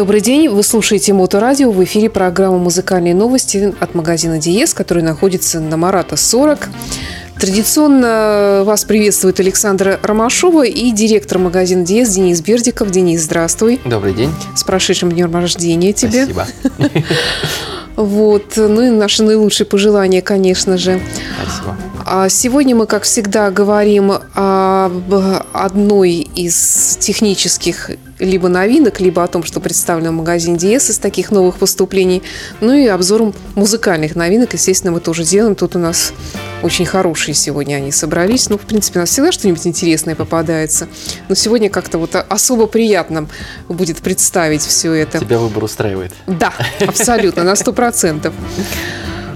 Добрый 0.00 0.22
день, 0.22 0.48
вы 0.48 0.62
слушаете 0.62 1.12
Моторадио, 1.12 1.70
в 1.70 1.84
эфире 1.84 2.08
программа 2.08 2.56
«Музыкальные 2.56 3.14
новости» 3.14 3.74
от 3.80 3.94
магазина 3.94 4.38
«Диез», 4.38 4.72
который 4.72 5.02
находится 5.02 5.60
на 5.60 5.76
Марата 5.76 6.16
40. 6.16 6.70
Традиционно 7.38 8.62
вас 8.64 8.84
приветствует 8.84 9.40
Александра 9.40 10.00
Ромашова 10.02 10.64
и 10.64 10.90
директор 10.92 11.36
магазина 11.36 11.84
«Диез» 11.84 12.08
Денис 12.14 12.40
Бердиков. 12.40 12.90
Денис, 12.90 13.20
здравствуй. 13.20 13.78
Добрый 13.84 14.14
день. 14.14 14.30
С 14.56 14.64
прошедшим 14.64 15.12
днем 15.12 15.34
рождения 15.34 15.92
тебе. 15.92 16.24
Спасибо. 16.24 16.46
Вот. 17.96 18.54
Ну 18.56 18.80
и 18.80 18.88
наши 18.88 19.22
наилучшие 19.22 19.66
пожелания, 19.66 20.22
конечно 20.22 20.78
же. 20.78 21.02
Спасибо. 21.42 21.76
А 22.12 22.28
сегодня 22.28 22.74
мы, 22.74 22.88
как 22.88 23.04
всегда, 23.04 23.52
говорим 23.52 24.10
об 24.10 25.14
одной 25.52 26.14
из 26.14 26.96
технических 26.98 27.92
либо 28.18 28.48
новинок, 28.48 28.98
либо 28.98 29.22
о 29.22 29.28
том, 29.28 29.44
что 29.44 29.60
представлено 29.60 30.10
в 30.10 30.14
магазине 30.14 30.58
Диес 30.58 30.90
из 30.90 30.98
таких 30.98 31.30
новых 31.30 31.58
поступлений. 31.58 32.24
Ну 32.60 32.72
и 32.72 32.88
обзором 32.88 33.32
музыкальных 33.54 34.16
новинок, 34.16 34.54
естественно, 34.54 34.92
мы 34.92 34.98
тоже 34.98 35.22
делаем. 35.22 35.54
Тут 35.54 35.76
у 35.76 35.78
нас 35.78 36.12
очень 36.64 36.84
хорошие 36.84 37.32
сегодня 37.32 37.76
они 37.76 37.92
собрались. 37.92 38.50
Ну, 38.50 38.58
в 38.58 38.62
принципе, 38.62 38.98
у 38.98 39.02
нас 39.02 39.10
всегда 39.10 39.30
что-нибудь 39.30 39.64
интересное 39.64 40.16
попадается. 40.16 40.88
Но 41.28 41.36
сегодня 41.36 41.70
как-то 41.70 41.98
вот 41.98 42.16
особо 42.16 42.66
приятно 42.66 43.28
будет 43.68 43.98
представить 43.98 44.62
все 44.62 44.92
это. 44.94 45.20
Тебя 45.20 45.38
выбор 45.38 45.62
устраивает? 45.62 46.12
Да, 46.26 46.52
абсолютно, 46.80 47.44
на 47.44 47.54
сто 47.54 47.72
процентов. 47.72 48.34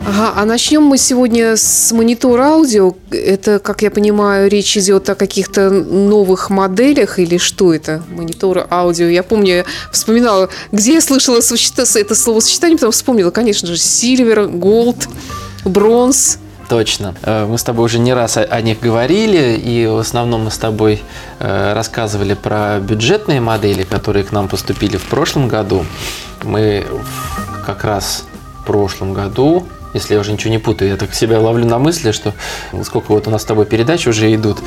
Ага, 0.07 0.35
а 0.37 0.45
начнем 0.45 0.83
мы 0.83 0.99
сегодня 0.99 1.57
с 1.57 1.91
монитора 1.91 2.49
аудио. 2.49 2.93
Это, 3.11 3.59
как 3.59 3.81
я 3.81 3.91
понимаю, 3.91 4.51
речь 4.51 4.77
идет 4.77 5.09
о 5.09 5.15
каких-то 5.15 5.71
новых 5.71 6.51
моделях 6.51 7.19
или 7.19 7.39
что 7.39 7.73
это? 7.73 8.03
Монитор 8.11 8.67
аудио. 8.71 9.07
Я 9.07 9.23
помню, 9.23 9.57
я 9.57 9.65
вспоминала, 9.91 10.51
где 10.73 10.95
я 10.95 11.01
слышала 11.01 11.39
это 11.39 12.15
словосочетание, 12.15 12.77
потом 12.77 12.93
вспомнила, 12.93 13.31
конечно 13.31 13.67
же, 13.67 13.77
Silver, 13.77 14.53
Gold, 14.53 15.09
Бронз. 15.65 16.37
Точно. 16.69 17.15
Э, 17.23 17.47
мы 17.47 17.57
с 17.57 17.63
тобой 17.63 17.87
уже 17.87 17.99
не 17.99 18.13
раз 18.13 18.37
о 18.37 18.61
них 18.61 18.81
говорили, 18.81 19.57
и 19.57 19.87
в 19.87 19.99
основном 19.99 20.45
мы 20.45 20.51
с 20.51 20.59
тобой 20.59 21.03
э, 21.39 21.73
рассказывали 21.73 22.35
про 22.35 22.79
бюджетные 22.79 23.41
модели, 23.41 23.85
которые 23.85 24.25
к 24.25 24.33
нам 24.33 24.49
поступили 24.49 24.99
в 24.99 25.05
прошлом 25.05 25.49
году. 25.49 25.87
Мы 26.43 26.85
как 27.65 27.85
раз 27.85 28.25
в 28.61 28.67
прошлом 28.67 29.15
году 29.15 29.67
если 29.95 30.15
я 30.15 30.21
уже 30.21 30.33
ничего 30.33 30.51
не 30.51 30.59
путаю. 30.59 30.91
Я 30.91 30.97
так 30.97 31.15
себя 31.15 31.41
ловлю 31.41 31.65
на 31.65 31.79
мысли, 31.79 32.13
что 32.13 32.35
сколько 32.83 33.13
вот 33.13 33.27
у 33.27 33.31
нас 33.31 33.43
с 33.43 33.45
тобой 33.45 33.65
передач 33.65 34.07
уже 34.07 34.33
идут. 34.35 34.59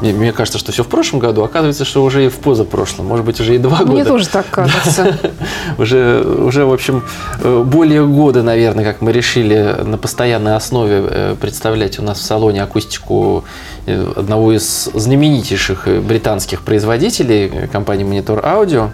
Мне, 0.00 0.12
мне 0.12 0.32
кажется, 0.32 0.58
что 0.58 0.72
все 0.72 0.84
в 0.84 0.88
прошлом 0.88 1.18
году, 1.18 1.42
оказывается, 1.42 1.84
что 1.84 2.04
уже 2.04 2.26
и 2.26 2.28
в 2.28 2.36
позапрошлом. 2.36 3.06
Может 3.06 3.24
быть, 3.24 3.40
уже 3.40 3.56
и 3.56 3.58
два 3.58 3.78
года. 3.78 3.92
Мне 3.92 4.04
тоже 4.04 4.28
так 4.28 4.48
кажется. 4.50 5.18
Уже, 5.78 6.20
уже, 6.22 6.66
в 6.66 6.72
общем, 6.72 7.02
э, 7.40 7.62
более 7.64 8.06
года, 8.06 8.42
наверное, 8.42 8.84
как 8.84 9.00
мы 9.00 9.12
решили 9.12 9.76
на 9.82 9.96
постоянной 9.98 10.54
основе 10.54 11.04
э, 11.08 11.36
представлять 11.40 11.98
у 11.98 12.02
нас 12.02 12.18
в 12.18 12.22
салоне 12.22 12.62
акустику 12.62 13.44
одного 13.86 14.52
из 14.52 14.90
знаменитейших 14.94 15.88
британских 16.02 16.62
производителей 16.62 17.68
компании 17.68 18.06
Monitor 18.06 18.42
Audio. 18.42 18.90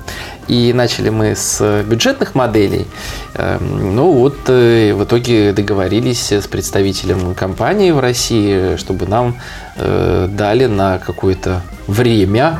И 0.49 0.73
начали 0.73 1.11
мы 1.11 1.37
с 1.37 1.85
бюджетных 1.85 2.35
моделей. 2.35 2.87
Эм, 3.35 3.95
ну 3.95 4.13
вот 4.13 4.49
в 4.49 5.05
итоге 5.05 5.53
договорились 5.53 6.33
с 6.33 6.47
представителем 6.49 7.35
компании 7.35 7.93
в 7.93 8.01
России, 8.01 8.77
чтобы 8.77 9.07
нам 9.07 9.37
э, 9.77 10.29
дали 10.31 10.67
на 10.67 10.99
какое-то 10.99 11.63
время 11.87 12.59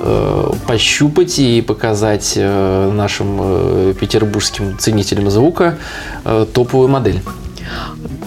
э, 0.00 0.50
пощупать 0.66 1.38
и 1.38 1.62
показать 1.62 2.34
э, 2.36 2.90
нашим 2.92 3.38
э, 3.40 3.94
петербургским 3.98 4.78
ценителям 4.78 5.30
звука 5.30 5.76
э, 6.24 6.46
топовую 6.52 6.88
модель. 6.88 7.20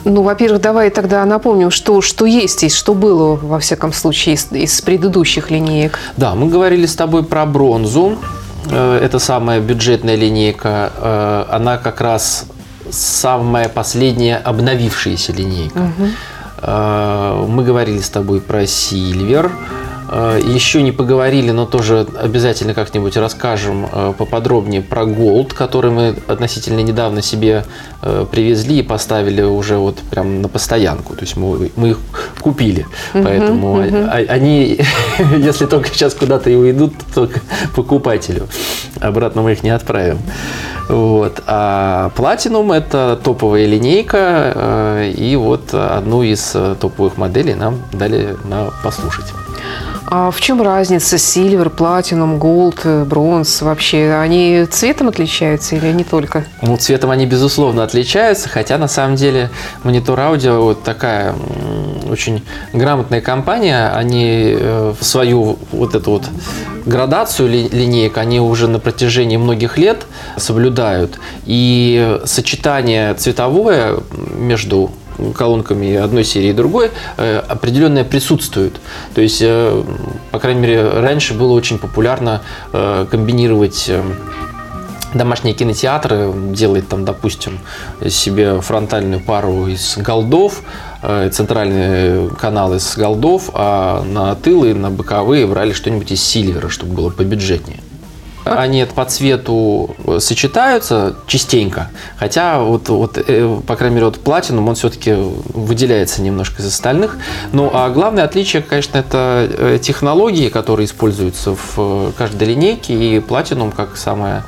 Ну, 0.04 0.24
во-первых, 0.24 0.62
давай 0.62 0.90
тогда 0.90 1.24
напомним, 1.26 1.72
что, 1.72 2.02
что 2.02 2.26
есть 2.26 2.64
и 2.64 2.70
что 2.70 2.94
было, 2.94 3.36
во 3.36 3.60
всяком 3.60 3.94
случае, 3.94 4.36
из, 4.36 4.52
из 4.52 4.82
предыдущих 4.82 5.52
линеек. 5.52 6.00
Да, 6.18 6.36
мы 6.36 6.50
говорили 6.50 6.86
с 6.86 6.96
тобой 6.96 7.24
про 7.24 7.46
бронзу. 7.46 8.18
Э, 8.70 9.00
это 9.02 9.20
самая 9.20 9.60
бюджетная 9.60 10.16
линейка. 10.16 10.92
Э, 10.98 11.46
она 11.50 11.78
как 11.78 12.02
раз 12.02 12.46
самая 12.90 13.70
последняя 13.70 14.38
обновившаяся 14.38 15.34
линейка. 15.34 15.78
Угу. 15.78 16.08
Мы 17.48 17.64
говорили 17.64 18.00
с 18.00 18.10
тобой 18.10 18.40
про 18.40 18.64
Silver. 18.64 19.52
А, 20.12 20.38
Еще 20.38 20.84
не 20.84 20.92
поговорили, 20.92 21.52
но 21.52 21.66
тоже 21.66 22.06
обязательно 22.22 22.74
как-нибудь 22.74 23.16
расскажем 23.18 23.88
а, 23.92 24.14
поподробнее 24.14 24.82
про 24.82 25.04
Gold, 25.04 25.54
который 25.54 25.92
мы 25.92 26.16
относительно 26.28 26.82
недавно 26.82 27.22
себе 27.22 27.66
привезли 28.32 28.80
и 28.80 28.82
поставили 28.82 29.44
уже 29.44 29.78
вот 29.78 30.00
прям 30.00 30.42
на 30.42 30.48
постоянку. 30.48 31.14
То 31.14 31.22
есть 31.22 31.38
мы, 31.38 31.70
мы 31.76 31.92
их 31.92 32.00
купили. 32.40 32.88
Uh-huh, 33.14 33.24
Поэтому 33.24 33.80
uh-huh. 33.80 34.26
они, 34.28 34.80
если 35.38 35.68
только 35.68 35.90
сейчас 35.90 36.16
куда-то 36.16 36.50
и 36.50 36.56
уйдут, 36.56 36.94
только 37.14 37.42
покупателю. 37.76 38.48
Обратно 39.00 39.44
мы 39.44 39.52
их 39.52 39.62
не 39.62 39.70
отправим. 39.70 40.18
Вот. 40.90 41.42
А 41.48 42.12
Platinum 42.16 42.76
это 42.76 43.20
топовая 43.24 43.66
линейка, 43.66 44.52
э, 44.54 45.12
и 45.16 45.36
вот 45.36 45.74
одну 45.74 46.24
из 46.24 46.52
э, 46.54 46.76
топовых 46.80 47.18
моделей 47.18 47.54
нам 47.54 47.82
дали 47.94 48.36
на 48.44 48.72
послушать. 48.84 49.26
А 50.08 50.32
в 50.32 50.42
чем 50.42 50.62
разница 50.62 51.18
Silver, 51.18 51.74
Platinum, 51.74 52.40
Gold, 52.40 53.06
Бронз 53.06 53.62
вообще? 53.62 54.14
Они 54.14 54.66
цветом 54.70 55.10
отличаются 55.10 55.76
или 55.76 55.92
не 55.92 56.04
только? 56.04 56.46
Ну, 56.62 56.76
цветом 56.78 57.12
они, 57.12 57.26
безусловно, 57.26 57.84
отличаются, 57.84 58.50
хотя 58.50 58.78
на 58.78 58.88
самом 58.88 59.16
деле 59.16 59.50
монитор 59.84 60.20
аудио 60.20 60.62
вот 60.62 60.84
такая 60.84 61.36
очень 62.10 62.44
грамотная 62.74 63.22
компания. 63.22 63.90
Они 63.90 64.56
э, 64.58 64.94
свою 65.00 65.60
вот 65.72 65.96
эту 65.96 66.12
вот 66.12 66.24
градацию 66.86 67.50
линеек 67.50 68.18
они 68.18 68.40
уже 68.40 68.68
на 68.68 68.80
протяжении 68.80 69.38
многих 69.38 69.78
лет 69.78 70.06
соблюдают. 70.38 71.20
И 71.46 72.20
сочетание 72.26 73.14
цветовое 73.14 74.00
между 74.36 74.92
колонками 75.36 75.96
одной 75.96 76.24
серии 76.24 76.50
и 76.50 76.54
другой 76.54 76.92
э, 77.18 77.38
определенное 77.38 78.04
присутствует. 78.04 78.80
То 79.14 79.22
есть, 79.22 79.42
э, 79.42 79.84
по 80.32 80.40
крайней 80.40 80.62
мере, 80.62 80.90
раньше 80.90 81.34
было 81.34 81.54
очень 81.54 81.78
популярно 81.78 82.42
э, 82.74 83.06
комбинировать 83.10 83.92
домашние 85.14 85.54
кинотеатры 85.54 86.32
делает 86.54 86.88
там, 86.88 87.04
допустим, 87.04 87.60
себе 88.08 88.62
фронтальную 88.62 89.20
пару 89.20 89.68
из 89.68 89.98
голдов, 89.98 90.62
центральные 91.02 92.30
каналы 92.30 92.78
из 92.78 92.96
голдов, 92.96 93.50
а 93.54 94.04
на 94.04 94.36
тылы, 94.36 94.74
на 94.74 94.90
боковые 94.90 95.46
брали 95.48 95.74
что-нибудь 95.74 96.14
из 96.14 96.24
сильвера, 96.24 96.70
чтобы 96.70 96.94
было 96.94 97.10
побюджетнее. 97.10 97.82
Они 98.44 98.86
по 98.86 99.06
цвету 99.06 99.96
э, 100.06 100.20
сочетаются 100.20 101.16
частенько, 101.28 101.90
хотя 102.18 102.60
вот, 102.60 102.90
вот 102.90 103.18
э, 103.18 103.60
по 103.66 103.76
крайней 103.76 103.96
мере, 103.96 104.06
вот 104.08 104.18
Platinum, 104.18 104.68
он 104.68 104.76
все-таки 104.76 105.14
выделяется 105.14 106.22
немножко 106.22 106.62
из 106.62 106.66
остальных. 106.66 107.18
Ну, 107.52 107.70
а 107.74 107.90
главное 107.90 108.24
отличие, 108.24 108.62
конечно, 108.62 108.98
это 108.98 109.48
э, 109.50 109.80
технологии, 109.82 110.50
которые 110.50 110.86
используются 110.86 111.56
в 111.56 112.12
каждой 112.18 112.50
линейке, 112.50 112.94
и 112.94 113.20
Platinum, 113.20 113.74
как 113.76 113.98
самая 113.98 114.44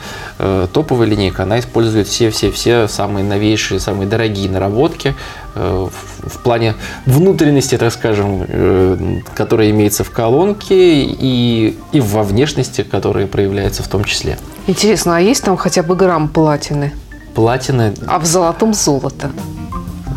топовая 0.74 1.08
линейка, 1.08 1.44
она 1.44 1.60
использует 1.60 2.08
все-все-все 2.08 2.88
самые 2.88 3.24
новейшие, 3.24 3.80
самые 3.80 4.08
дорогие 4.08 4.50
наработки, 4.50 5.16
в 5.56 6.40
плане 6.44 6.76
внутренности, 7.06 7.78
так 7.78 7.94
скажем, 7.94 8.46
э, 8.48 9.20
которая 9.36 9.70
имеется 9.70 10.04
в 10.04 10.12
колонке 10.12 11.04
и, 11.04 11.78
и 11.92 12.02
во 12.02 12.24
внешности, 12.24 12.84
которая 12.84 13.28
проявляется 13.28 13.84
в 13.84 13.88
том 13.88 14.04
числе. 14.04 14.38
Интересно, 14.68 15.18
а 15.18 15.20
есть 15.20 15.44
там 15.44 15.58
хотя 15.58 15.84
бы 15.84 15.96
грамм 15.96 16.28
платины? 16.28 16.94
Платины? 17.36 17.94
А 18.08 18.20
в 18.20 18.26
золотом 18.26 18.74
золото? 18.74 19.32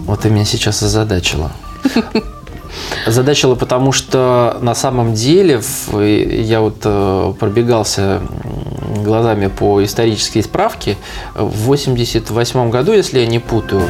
Вот 0.07 0.21
ты 0.21 0.31
меня 0.31 0.45
сейчас 0.45 0.83
озадачила. 0.83 1.53
Задачила, 3.07 3.55
потому 3.55 3.93
что 3.93 4.59
на 4.61 4.75
самом 4.75 5.15
деле 5.15 5.61
я 5.93 6.61
вот 6.61 6.79
э, 6.85 7.35
пробегался 7.39 8.21
глазами 9.07 9.47
по 9.47 9.83
исторической 9.83 10.43
справке. 10.43 10.97
В 11.35 11.65
1988 11.65 12.71
году, 12.71 12.93
если 12.93 13.21
я 13.21 13.27
не 13.27 13.39
путаю, 13.39 13.83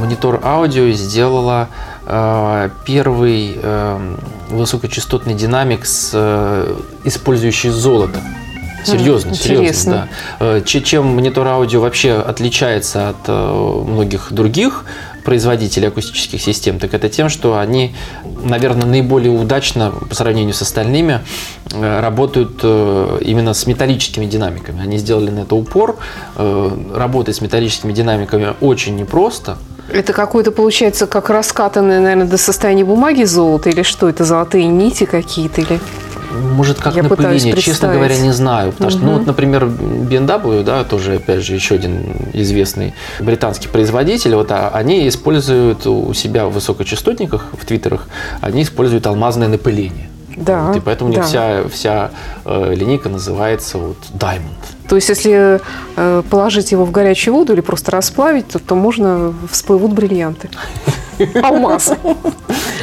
монитор 0.00 0.40
аудио 0.42 0.90
сделала 0.90 1.68
э, 2.06 2.70
первый 2.84 3.58
э, 3.62 4.16
высокочастотный 4.50 5.34
динамик, 5.34 5.86
с, 5.86 6.12
использующий 7.04 7.70
золото. 7.70 8.20
Серьезно, 8.84 9.30
mm, 9.30 9.34
серьезно, 9.34 10.08
да. 10.40 10.60
Чем 10.62 11.14
монитор 11.14 11.46
аудио 11.46 11.80
вообще 11.80 12.14
отличается 12.14 13.10
от 13.10 13.28
многих 13.28 14.32
других 14.32 14.84
производителей 15.24 15.88
акустических 15.88 16.40
систем, 16.40 16.78
так 16.78 16.94
это 16.94 17.08
тем, 17.08 17.28
что 17.28 17.58
они, 17.58 17.94
наверное, 18.44 18.86
наиболее 18.86 19.30
удачно 19.30 19.92
по 20.08 20.14
сравнению 20.14 20.54
с 20.54 20.62
остальными 20.62 21.20
э, 21.72 22.00
работают 22.00 22.60
э, 22.62 23.18
именно 23.22 23.54
с 23.54 23.66
металлическими 23.66 24.26
динамиками. 24.26 24.82
Они 24.82 24.98
сделали 24.98 25.30
на 25.30 25.40
это 25.40 25.54
упор. 25.54 25.96
Э, 26.36 26.70
Работать 26.94 27.36
с 27.36 27.40
металлическими 27.40 27.92
динамиками 27.92 28.54
очень 28.60 28.96
непросто. 28.96 29.58
Это 29.92 30.12
какое-то 30.12 30.52
получается 30.52 31.06
как 31.06 31.28
раскатанное, 31.28 32.00
наверное, 32.00 32.26
до 32.26 32.38
состояния 32.38 32.84
бумаги 32.84 33.24
золото 33.24 33.68
или 33.68 33.82
что 33.82 34.08
это 34.08 34.24
золотые 34.24 34.66
нити 34.66 35.04
какие-то 35.04 35.60
или? 35.60 35.80
Может, 36.32 36.80
как 36.80 36.94
Я 36.96 37.02
напыление, 37.02 37.56
честно 37.56 37.92
говоря, 37.92 38.16
не 38.18 38.32
знаю. 38.32 38.72
Потому 38.72 38.90
что, 38.90 39.00
ну, 39.00 39.18
вот, 39.18 39.26
например, 39.26 39.64
BMW, 39.64 40.64
да, 40.64 40.84
тоже, 40.84 41.16
опять 41.16 41.42
же, 41.42 41.54
еще 41.54 41.74
один 41.76 42.04
известный 42.32 42.94
британский 43.20 43.68
производитель, 43.68 44.34
вот 44.34 44.50
а, 44.50 44.70
они 44.74 45.08
используют 45.08 45.86
у 45.86 46.12
себя 46.14 46.46
в 46.46 46.52
высокочастотниках, 46.52 47.46
в 47.52 47.64
твиттерах, 47.64 48.08
они 48.40 48.62
используют 48.62 49.06
алмазное 49.06 49.48
напыление. 49.48 50.08
Да. 50.36 50.68
Вот, 50.68 50.76
и 50.76 50.80
поэтому 50.80 51.10
у 51.10 51.12
них 51.12 51.24
вся, 51.24 51.64
вся 51.68 52.10
э, 52.44 52.74
линейка 52.74 53.08
называется 53.08 53.78
вот 53.78 53.96
Diamond. 54.14 54.88
То 54.88 54.96
есть, 54.96 55.08
если 55.08 55.60
э, 55.96 56.22
положить 56.28 56.72
его 56.72 56.84
в 56.84 56.90
горячую 56.90 57.34
воду 57.34 57.52
или 57.52 57.60
просто 57.60 57.90
расплавить, 57.90 58.48
то, 58.48 58.58
то 58.58 58.74
можно 58.74 59.34
всплывут 59.50 59.92
бриллианты. 59.92 60.48
Алмазы. 61.42 61.96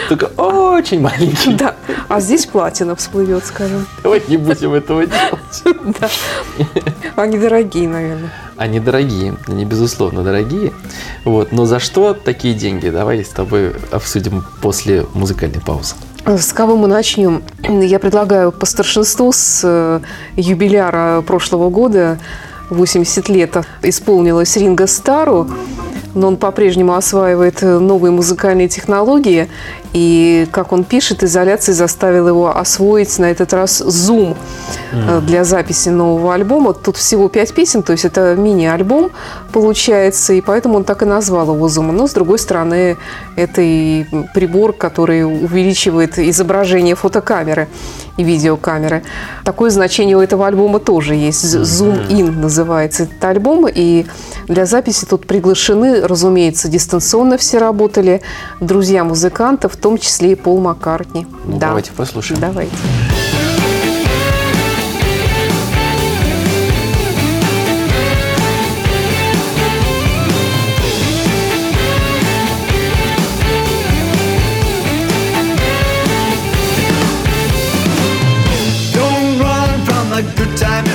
Только 0.07 0.25
очень 0.37 1.01
маленький. 1.01 1.53
Да. 1.53 1.75
А 2.07 2.19
здесь 2.19 2.45
платина 2.45 2.95
всплывет, 2.95 3.45
скажем. 3.45 3.85
Давай 4.03 4.21
не 4.27 4.37
будем 4.37 4.73
этого 4.73 5.05
делать. 5.05 5.77
Да. 5.99 6.09
Они 7.15 7.37
дорогие, 7.37 7.87
наверное. 7.87 8.31
Они 8.57 8.79
дорогие, 8.79 9.37
они 9.47 9.65
безусловно 9.65 10.23
дорогие. 10.23 10.73
Вот. 11.25 11.51
Но 11.51 11.65
за 11.65 11.79
что 11.79 12.13
такие 12.13 12.53
деньги? 12.53 12.89
Давай 12.89 13.23
с 13.23 13.29
тобой 13.29 13.73
обсудим 13.91 14.43
после 14.61 15.05
музыкальной 15.13 15.61
паузы. 15.61 15.95
С 16.25 16.53
кого 16.53 16.75
мы 16.75 16.87
начнем? 16.87 17.43
Я 17.63 17.99
предлагаю 17.99 18.51
по 18.51 18.65
старшинству 18.65 19.31
с 19.31 19.61
э, 19.63 19.99
юбиляра 20.35 21.21
прошлого 21.21 21.69
года, 21.69 22.19
80 22.69 23.29
лет 23.29 23.57
исполнилось 23.81 24.55
Ринго 24.57 24.85
Стару, 24.85 25.49
но 26.13 26.27
он 26.27 26.37
по-прежнему 26.37 26.95
осваивает 26.95 27.61
э, 27.63 27.79
новые 27.79 28.11
музыкальные 28.11 28.67
технологии. 28.67 29.49
И, 29.93 30.47
как 30.51 30.71
он 30.71 30.83
пишет, 30.83 31.23
изоляция 31.23 31.73
заставила 31.73 32.29
его 32.29 32.55
освоить 32.55 33.17
на 33.17 33.25
этот 33.25 33.53
раз 33.53 33.81
Zoom 33.81 34.37
э, 34.91 35.21
для 35.21 35.43
записи 35.43 35.89
нового 35.89 36.33
альбома. 36.33 36.73
Тут 36.73 36.97
всего 36.97 37.27
пять 37.27 37.53
песен, 37.53 37.81
то 37.81 37.93
есть 37.93 38.05
это 38.05 38.35
мини-альбом 38.35 39.11
получается, 39.51 40.33
и 40.33 40.41
поэтому 40.41 40.75
он 40.75 40.83
так 40.83 41.01
и 41.01 41.05
назвал 41.05 41.53
его 41.53 41.67
Zoom. 41.67 41.91
Но, 41.91 42.07
с 42.07 42.13
другой 42.13 42.37
стороны, 42.37 42.97
это 43.35 43.61
и 43.61 44.05
прибор, 44.33 44.73
который 44.73 45.23
увеличивает 45.23 46.19
изображение 46.19 46.95
фотокамеры 46.95 47.67
и 48.17 48.23
видеокамеры. 48.23 49.03
Такое 49.43 49.69
значение 49.69 50.17
у 50.17 50.21
этого 50.21 50.45
альбома 50.45 50.79
тоже 50.79 51.15
есть. 51.15 51.43
Zoom 51.43 52.07
In 52.09 52.31
называется 52.31 53.03
этот 53.03 53.23
альбом. 53.23 53.67
И 53.67 54.05
для 54.47 54.65
записи 54.65 55.05
тут 55.05 55.25
приглашены, 55.25 56.01
разумеется, 56.01 56.67
дистанционно 56.67 57.37
все 57.37 57.57
работали, 57.57 58.21
друзья 58.59 59.03
музыкантов, 59.03 59.77
том 59.79 59.97
числе 59.97 60.33
и 60.33 60.35
Пол 60.35 60.59
Маккартни. 60.59 61.25
Ну, 61.45 61.53
да. 61.53 61.67
давайте 61.67 61.91
послушаем. 61.91 62.39
Давайте. 62.39 62.75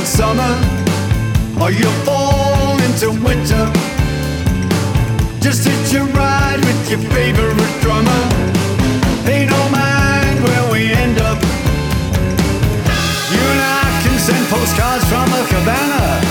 Summer, 0.04 0.54
or 1.60 1.70
you'll 1.72 1.90
fall 2.04 2.78
into 2.82 3.10
winter. 3.24 3.72
Just 5.40 5.66
hitch 5.66 5.94
a 5.94 6.04
ride 6.04 6.60
with 6.60 6.90
your 6.90 7.00
favorite 7.10 7.80
drummer. 7.80 8.53
Postcards 14.64 15.04
from 15.10 15.28
a 15.28 15.46
cabana, 15.46 16.22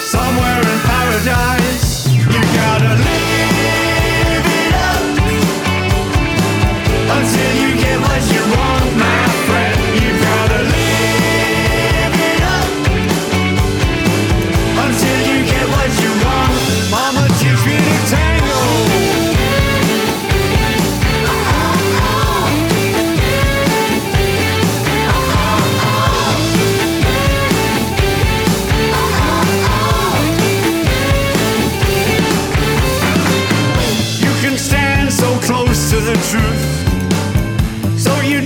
somewhere 0.00 0.60
in 0.60 0.78
paradise. 0.80 1.61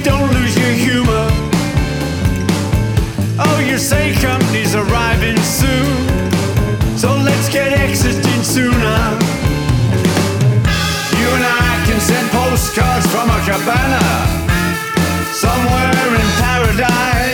Don't 0.07 0.33
lose 0.35 0.57
your 0.57 0.71
humor. 0.71 1.27
Oh, 3.45 3.59
you 3.69 3.77
say 3.77 4.15
company's 4.15 4.77
arriving 4.77 5.37
soon, 5.43 5.97
so 6.97 7.09
let's 7.29 7.49
get 7.49 7.73
exiting 7.73 8.43
sooner. 8.45 9.01
You 11.19 11.29
and 11.37 11.45
I 11.45 11.83
can 11.87 11.99
send 11.99 12.27
postcards 12.31 13.07
from 13.13 13.27
a 13.37 13.41
cabana 13.49 14.05
somewhere 15.35 16.09
in 16.23 16.29
paradise. 16.39 17.26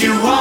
You 0.00 0.12
want, 0.22 0.37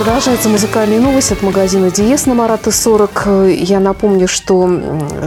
Продолжается 0.00 0.48
музыкальная 0.48 0.98
новость 0.98 1.30
от 1.30 1.42
магазина 1.42 1.90
Диес 1.90 2.24
на 2.24 2.32
Марата 2.32 2.70
40. 2.70 3.26
Я 3.50 3.80
напомню, 3.80 4.28
что 4.28 4.66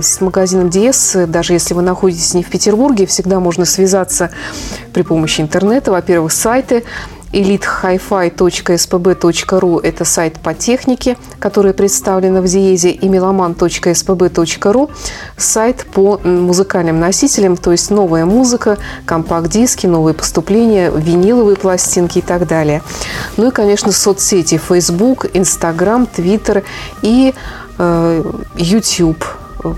с 0.01 0.19
магазином 0.19 0.71
Диес, 0.71 1.15
даже 1.27 1.53
если 1.53 1.75
вы 1.75 1.83
находитесь 1.83 2.33
не 2.33 2.41
в 2.41 2.49
Петербурге, 2.49 3.05
всегда 3.05 3.39
можно 3.39 3.65
связаться 3.65 4.31
при 4.91 5.03
помощи 5.03 5.41
интернета. 5.41 5.91
Во-первых, 5.91 6.31
сайты 6.31 6.85
elitehifi.spb.ru– 7.33 9.81
это 9.83 10.05
сайт 10.05 10.39
по 10.39 10.53
технике, 10.53 11.17
который 11.39 11.73
представлен 11.73 12.39
в 12.39 12.45
Диезе, 12.45 12.91
и 12.91 13.07
meloman.spb.ru– 13.07 14.91
сайт 15.37 15.85
по 15.93 16.19
музыкальным 16.23 16.99
носителям, 16.99 17.57
то 17.57 17.71
есть 17.71 17.89
новая 17.91 18.25
музыка, 18.25 18.77
компакт-диски, 19.05 19.87
новые 19.87 20.13
поступления, 20.13 20.91
виниловые 20.91 21.57
пластинки 21.57 22.19
и 22.19 22.21
так 22.21 22.47
далее. 22.47 22.81
Ну 23.37 23.49
и, 23.49 23.51
конечно, 23.51 23.91
соцсети 23.91 24.57
Facebook, 24.57 25.25
Instagram, 25.33 26.07
Twitter 26.15 26.63
и 27.01 27.33
э, 27.77 28.23
YouTube. 28.55 29.25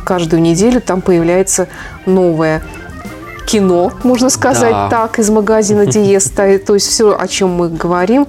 Каждую 0.04 0.42
неделю 0.42 0.82
там 0.82 1.02
появляется 1.02 1.68
новое 2.06 2.64
кино, 3.46 3.92
можно 4.04 4.30
сказать 4.30 4.72
Да. 4.72 4.90
так, 4.90 5.20
из 5.20 5.30
магазина 5.30 5.86
Диез. 5.86 6.30
То 6.30 6.58
то 6.60 6.74
есть 6.74 6.88
все, 6.88 7.16
о 7.18 7.28
чем 7.28 7.50
мы 7.52 7.70
говорим, 7.70 8.28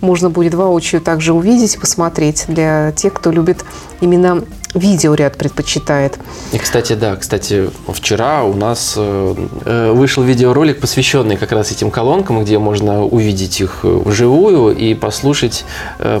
можно 0.00 0.30
будет 0.30 0.54
воочию 0.54 1.00
также 1.00 1.32
увидеть 1.32 1.74
и 1.74 1.78
посмотреть 1.78 2.44
для 2.48 2.92
тех, 2.92 3.12
кто 3.12 3.30
любит 3.30 3.64
именно 4.00 4.44
видеоряд 4.74 5.36
предпочитает. 5.36 6.18
И, 6.52 6.58
кстати, 6.58 6.94
да, 6.94 7.16
кстати, 7.16 7.70
вчера 7.88 8.44
у 8.44 8.54
нас 8.54 8.94
э, 8.96 9.34
э, 9.64 9.92
вышел 9.92 10.22
видеоролик, 10.22 10.80
посвященный 10.80 11.36
как 11.36 11.52
раз 11.52 11.72
этим 11.72 11.90
колонкам, 11.90 12.42
где 12.42 12.58
можно 12.58 13.04
увидеть 13.04 13.60
их 13.60 13.80
э, 13.82 13.88
вживую 13.88 14.76
и 14.76 14.94
послушать 14.94 15.64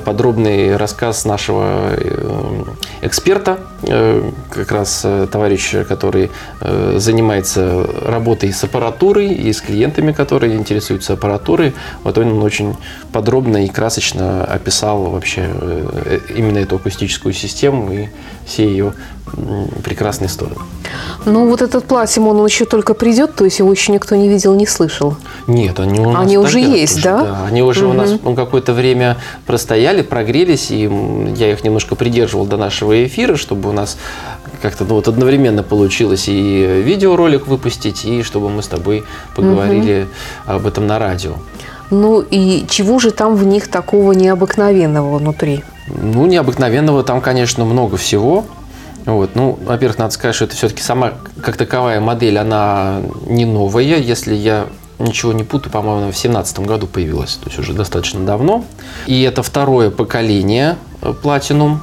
подробный 0.04 0.76
рассказ 0.76 1.24
нашего 1.24 1.92
эксперта, 3.02 3.58
как 4.50 4.72
раз 4.72 5.04
товарища, 5.30 5.84
который 5.84 6.30
занимается 6.60 7.86
работой 8.04 8.52
с 8.52 8.64
аппаратурой 8.64 9.32
и 9.32 9.52
с 9.52 9.60
клиентами, 9.60 10.12
которые 10.12 10.56
интересуются 10.56 11.14
аппаратурой. 11.14 11.74
Вот 12.04 12.18
он 12.18 12.42
очень 12.42 12.76
подробно 13.12 13.64
и 13.64 13.68
красочно 13.68 14.44
описал 14.44 15.04
вообще 15.04 15.48
именно 16.34 16.58
эту 16.58 16.76
акустическую 16.76 17.32
систему 17.32 17.92
и 17.92 18.08
все 18.48 18.64
ее 18.64 18.92
прекрасные 19.84 20.28
стороны. 20.28 20.56
Ну, 21.26 21.48
вот 21.48 21.62
этот 21.62 21.84
платим, 21.84 22.26
он 22.28 22.44
еще 22.44 22.64
только 22.64 22.94
придет, 22.94 23.34
то 23.34 23.44
есть 23.44 23.58
его 23.58 23.70
еще 23.70 23.92
никто 23.92 24.16
не 24.16 24.28
видел, 24.28 24.54
не 24.54 24.66
слышал. 24.66 25.16
Нет, 25.46 25.78
они 25.78 26.00
у 26.00 26.10
нас 26.10 26.22
Они 26.22 26.38
уже 26.38 26.58
есть, 26.58 27.02
да? 27.02 27.44
Они 27.46 27.62
уже 27.62 27.86
у 27.86 27.92
нас 27.92 28.14
какое-то 28.34 28.72
время 28.72 29.18
простояли, 29.46 30.02
прогрелись, 30.02 30.70
и 30.70 30.90
я 31.36 31.52
их 31.52 31.62
немножко 31.64 31.94
придерживал 31.94 32.46
до 32.46 32.56
нашего 32.56 33.04
эфира, 33.06 33.36
чтобы 33.36 33.68
у 33.68 33.72
нас 33.72 33.98
как-то 34.62 34.84
ну, 34.84 34.94
вот 34.96 35.08
одновременно 35.08 35.62
получилось 35.62 36.28
и 36.28 36.82
видеоролик 36.84 37.46
выпустить, 37.46 38.04
и 38.04 38.22
чтобы 38.22 38.48
мы 38.48 38.62
с 38.62 38.68
тобой 38.68 39.04
поговорили 39.36 40.08
об 40.46 40.66
этом 40.66 40.86
на 40.86 40.98
радио. 40.98 41.34
Ну 41.90 42.20
и 42.20 42.66
чего 42.68 42.98
же 42.98 43.10
там 43.10 43.34
в 43.36 43.44
них 43.44 43.68
такого 43.68 44.12
необыкновенного 44.12 45.18
внутри? 45.18 45.64
Ну, 45.86 46.26
необыкновенного 46.26 47.02
там, 47.02 47.20
конечно, 47.20 47.64
много 47.64 47.96
всего. 47.96 48.44
Вот. 49.06 49.30
Ну, 49.34 49.58
во-первых, 49.64 49.98
надо 49.98 50.12
сказать, 50.12 50.34
что 50.34 50.44
это 50.44 50.54
все-таки 50.54 50.82
сама 50.82 51.14
как 51.42 51.56
таковая 51.56 52.00
модель, 52.00 52.38
она 52.38 53.00
не 53.26 53.46
новая. 53.46 53.82
Если 53.84 54.34
я 54.34 54.66
ничего 54.98 55.32
не 55.32 55.44
путаю, 55.44 55.72
по-моему, 55.72 55.98
она 55.98 56.06
в 56.08 56.20
2017 56.20 56.60
году 56.60 56.86
появилась, 56.86 57.36
то 57.36 57.46
есть 57.46 57.58
уже 57.58 57.72
достаточно 57.72 58.20
давно. 58.20 58.64
И 59.06 59.22
это 59.22 59.42
второе 59.42 59.90
поколение 59.90 60.76
э, 61.00 61.14
Platinum. 61.22 61.78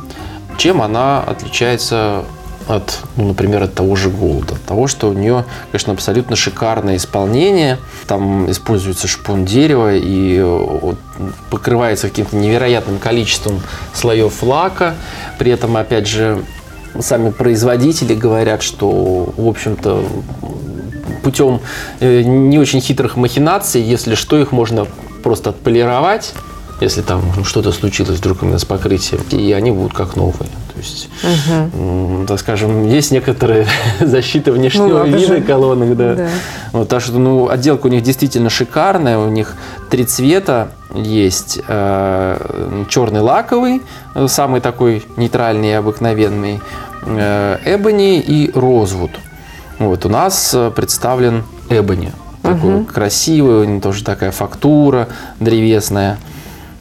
Чем 0.57 0.81
она 0.81 1.21
отличается 1.21 2.25
от, 2.67 3.00
ну, 3.15 3.27
например, 3.29 3.63
от 3.63 3.74
того 3.74 3.95
же 3.95 4.10
Gold? 4.10 4.53
От 4.53 4.62
того, 4.63 4.88
что 4.88 5.10
у 5.10 5.13
нее, 5.13 5.45
конечно, 5.72 5.93
абсолютно 5.93 6.36
шикарное 6.36 6.95
исполнение. 6.98 7.77
Там 8.07 8.50
используется 8.50 9.07
шпун 9.07 9.45
дерева 9.45 9.95
и 9.95 10.39
э, 10.39 10.93
покрывается 11.50 12.10
каким-то 12.10 12.36
невероятным 12.36 12.98
количеством 13.00 13.62
слоев 13.93 14.41
лака. 14.43 14.95
При 15.38 15.51
этом, 15.51 15.77
опять 15.77 16.07
же, 16.07 16.43
сами 17.00 17.31
производители 17.31 18.15
говорят, 18.15 18.62
что, 18.63 19.34
в 19.36 19.48
общем-то, 19.48 20.03
путем 21.24 21.62
э, 22.00 22.22
не 22.22 22.57
очень 22.60 22.81
хитрых 22.81 23.17
махинаций, 23.17 23.81
если 23.81 24.15
что, 24.15 24.38
их 24.39 24.51
можно 24.51 24.88
просто 25.24 25.50
отполировать, 25.50 26.34
если 26.82 27.01
там 27.01 27.22
ну, 27.38 27.44
что-то 27.44 27.72
случилось 27.72 28.20
вдруг 28.20 28.44
именно 28.44 28.60
с 28.60 28.65
покрытием, 28.65 29.22
и 29.32 29.51
они 29.53 29.72
будут 29.72 29.94
как 29.94 30.15
новые. 30.15 30.50
То 30.74 30.79
есть, 30.82 31.10
м, 31.74 32.25
так 32.27 32.38
скажем, 32.39 32.86
есть 32.88 33.12
некоторая 33.12 33.65
защита 34.01 34.51
внешнего 34.51 35.03
Ну, 35.03 35.05
вида 35.05 35.38
же. 35.38 35.41
колонок, 35.41 35.96
да. 35.96 36.15
Да. 36.15 36.29
Вот, 36.74 36.89
так 36.89 37.01
что, 37.01 37.17
ну, 37.17 37.48
отделка 37.50 37.88
у 37.88 37.89
них 37.89 38.03
действительно 38.03 38.50
шикарная. 38.50 39.17
У 39.17 39.29
них 39.29 39.53
три 39.89 40.03
цвета 40.03 40.72
есть. 40.94 41.60
Э, 41.67 42.84
черный 42.89 43.22
лаковый, 43.22 43.82
э, 44.13 44.27
самый 44.27 44.60
такой 44.60 45.03
нейтральный 45.15 45.70
и 45.70 45.74
обыкновенный, 45.74 46.60
э, 47.05 47.58
эбони 47.65 48.20
и 48.20 48.51
розвуд. 48.53 49.12
Вот, 49.79 50.05
у 50.05 50.10
нас 50.10 50.51
э, 50.53 50.72
представлен 50.75 51.44
эбони. 51.70 52.12
Такой 52.41 52.86
красивый, 52.86 53.62
у 53.62 53.63
него 53.63 53.79
тоже 53.82 54.03
такая 54.03 54.29
фактура 54.32 55.08
древесная. 55.39 56.17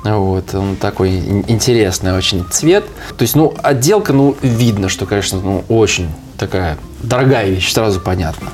Вот, 0.05 0.55
он 0.55 0.77
такой 0.77 1.19
ин- 1.19 1.45
интересный 1.49 2.13
очень 2.13 2.45
цвет. 2.51 2.85
То 3.17 3.23
есть, 3.23 3.35
ну, 3.35 3.55
отделка, 3.63 4.13
ну, 4.13 4.37
видно, 4.43 4.89
что, 4.89 5.07
конечно, 5.07 5.41
ну, 5.41 5.65
очень 5.69 6.09
такая 6.37 6.77
дорогая 7.03 7.49
вещь, 7.49 7.73
сразу 7.73 8.01
понятно. 8.01 8.51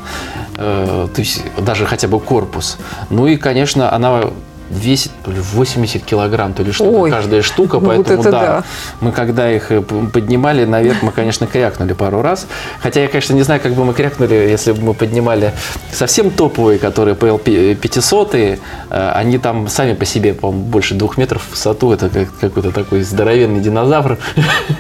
Э, 0.57 1.09
то 1.13 1.21
есть, 1.21 1.43
даже 1.59 1.87
хотя 1.87 2.07
бы 2.07 2.21
корпус. 2.21 2.77
Ну 3.11 3.27
и, 3.27 3.37
конечно, 3.37 3.93
она 3.93 4.25
весит 4.71 5.11
то 5.25 5.31
ли 5.31 5.41
80 5.41 6.05
килограмм, 6.05 6.55
то 6.55 6.63
ли 6.63 6.73
что 6.73 6.85
Ой, 6.85 7.11
каждая 7.11 7.43
штука, 7.43 7.79
ну 7.81 7.87
вот 7.87 7.97
поэтому 7.97 8.21
это 8.21 8.31
да, 8.31 8.41
да. 8.41 8.65
мы 9.01 9.13
когда 9.13 9.51
их 9.51 9.71
э, 9.71 9.83
поднимали 9.83 10.65
наверх, 10.65 11.03
мы, 11.03 11.13
конечно, 11.13 11.47
крякнули 11.47 11.93
пару 11.93 12.23
раз. 12.23 12.47
Хотя 12.81 13.03
я, 13.03 13.09
конечно, 13.09 13.35
не 13.35 13.43
знаю, 13.43 13.61
как 13.61 13.75
бы 13.75 13.85
мы 13.85 13.93
крякнули, 13.93 14.35
если 14.35 14.73
бы 14.73 14.83
мы 14.83 14.95
поднимали 14.95 15.53
совсем 15.93 16.31
топовые, 16.31 16.79
которые 16.79 17.17
PL 17.17 17.75
500, 17.75 18.35
э, 18.35 18.59
они 18.91 19.39
там 19.39 19.69
сами 19.69 19.95
по 19.95 20.05
себе, 20.05 20.35
по-моему, 20.35 20.65
больше 20.65 20.95
двух 20.95 21.19
метров 21.19 21.43
в 21.43 21.51
высоту. 21.51 21.93
Это 21.93 22.09
как, 22.09 22.29
какой-то 22.41 22.71
такой 22.71 23.03
здоровенный 23.03 23.61
динозавр. 23.61 24.19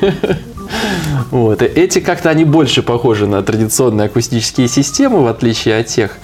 Вот. 1.30 1.62
Эти 1.62 2.00
как-то 2.00 2.30
они 2.30 2.44
больше 2.44 2.82
похожи 2.82 3.26
на 3.26 3.42
традиционные 3.42 4.06
акустические 4.06 4.68
системы, 4.68 5.22
в 5.22 5.26
отличие 5.26 5.78
от 5.78 5.86
тех. 5.86 6.16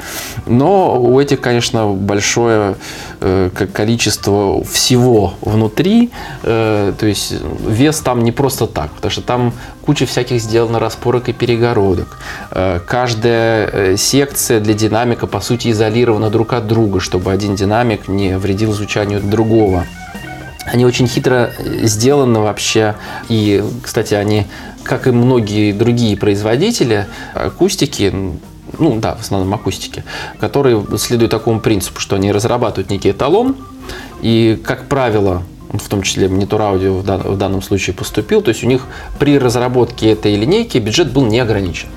Но 0.46 1.00
у 1.00 1.20
этих, 1.20 1.40
конечно, 1.40 1.88
большое 1.88 2.70
э, 2.70 2.74
количество 3.72 4.62
всего 4.64 5.34
внутри. 5.40 6.10
Э, 6.42 6.92
то 6.98 7.06
есть 7.06 7.34
вес 7.66 8.00
там 8.00 8.24
не 8.24 8.32
просто 8.32 8.66
так, 8.66 8.90
потому 8.90 9.10
что 9.10 9.22
там 9.22 9.52
куча 9.86 10.04
всяких 10.06 10.40
сделано 10.40 10.78
распорок 10.78 11.28
и 11.28 11.32
перегородок. 11.32 12.18
Э, 12.50 12.80
каждая 12.86 13.68
э, 13.72 13.96
секция 13.96 14.60
для 14.60 14.74
динамика, 14.74 15.26
по 15.26 15.40
сути, 15.40 15.70
изолирована 15.70 16.30
друг 16.30 16.52
от 16.52 16.66
друга, 16.66 17.00
чтобы 17.00 17.32
один 17.32 17.54
динамик 17.54 18.08
не 18.08 18.36
вредил 18.36 18.72
звучанию 18.72 19.20
другого. 19.20 19.86
Они 20.66 20.84
очень 20.84 21.06
хитро 21.06 21.52
э, 21.56 21.86
сделаны 21.86 22.40
вообще. 22.40 22.96
И, 23.28 23.64
кстати, 23.82 24.14
они, 24.14 24.46
как 24.82 25.06
и 25.06 25.12
многие 25.12 25.72
другие 25.72 26.16
производители 26.16 27.06
акустики, 27.34 28.12
ну 28.78 28.98
да, 29.00 29.14
в 29.14 29.20
основном 29.20 29.52
акустики, 29.54 30.04
которые 30.40 30.84
следуют 30.98 31.30
такому 31.30 31.60
принципу, 31.60 32.00
что 32.00 32.16
они 32.16 32.32
разрабатывают 32.32 32.90
некий 32.90 33.10
эталон, 33.10 33.56
и, 34.20 34.60
как 34.64 34.86
правило, 34.88 35.42
в 35.72 35.88
том 35.88 36.02
числе 36.02 36.28
монитор 36.28 36.62
аудио 36.62 36.94
в, 36.94 37.02
в 37.02 37.36
данном 37.36 37.62
случае 37.62 37.94
поступил, 37.94 38.42
то 38.42 38.50
есть 38.50 38.64
у 38.64 38.66
них 38.66 38.82
при 39.18 39.38
разработке 39.38 40.10
этой 40.12 40.34
линейки 40.36 40.78
бюджет 40.78 41.12
был 41.12 41.24
не 41.26 41.40
ограничен. 41.40 41.88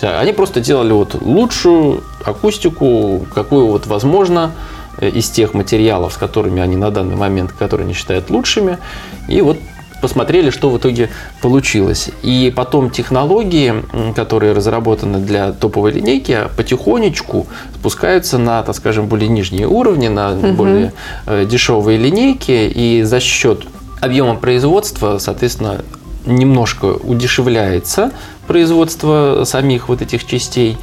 Они 0.00 0.32
просто 0.32 0.60
делали 0.60 0.92
вот 0.92 1.20
лучшую 1.20 2.04
акустику, 2.24 3.26
какую 3.34 3.66
вот 3.66 3.86
возможно 3.86 4.52
э, 4.98 5.08
из 5.08 5.28
тех 5.28 5.54
материалов, 5.54 6.12
с 6.12 6.16
которыми 6.16 6.62
они 6.62 6.76
на 6.76 6.90
данный 6.90 7.16
момент, 7.16 7.50
которые 7.52 7.86
они 7.86 7.94
считают 7.94 8.30
лучшими, 8.30 8.78
и 9.26 9.40
вот 9.40 9.58
посмотрели, 10.00 10.50
что 10.50 10.70
в 10.70 10.78
итоге 10.78 11.10
получилось. 11.40 12.10
И 12.22 12.52
потом 12.54 12.90
технологии, 12.90 13.74
которые 14.14 14.52
разработаны 14.52 15.18
для 15.18 15.52
топовой 15.52 15.92
линейки, 15.92 16.48
потихонечку 16.56 17.46
спускаются 17.74 18.38
на, 18.38 18.62
так 18.62 18.76
скажем, 18.76 19.06
более 19.06 19.28
нижние 19.28 19.66
уровни, 19.66 20.08
на 20.08 20.34
более 20.34 20.92
э, 21.26 21.46
дешевые 21.48 21.98
линейки, 21.98 22.70
и 22.74 23.02
за 23.02 23.20
счет 23.20 23.64
объема 24.00 24.36
производства, 24.36 25.18
соответственно, 25.18 25.84
немножко 26.26 26.86
удешевляется 26.86 28.12
производство 28.46 29.42
самих 29.44 29.88
вот 29.88 30.02
этих 30.02 30.26
частей, 30.26 30.78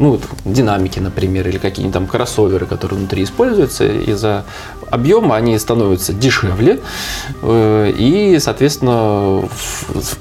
ну, 0.00 0.12
вот 0.12 0.22
динамики, 0.46 0.98
например, 0.98 1.46
или 1.46 1.58
какие-нибудь 1.58 1.92
там 1.92 2.06
кроссоверы, 2.06 2.64
которые 2.64 2.98
внутри 2.98 3.22
используются, 3.22 3.86
из-за 3.86 4.44
объема 4.90 5.36
они 5.36 5.58
становятся 5.58 6.14
дешевле, 6.14 6.80
э, 7.42 7.92
и, 7.96 8.38
соответственно, 8.40 9.44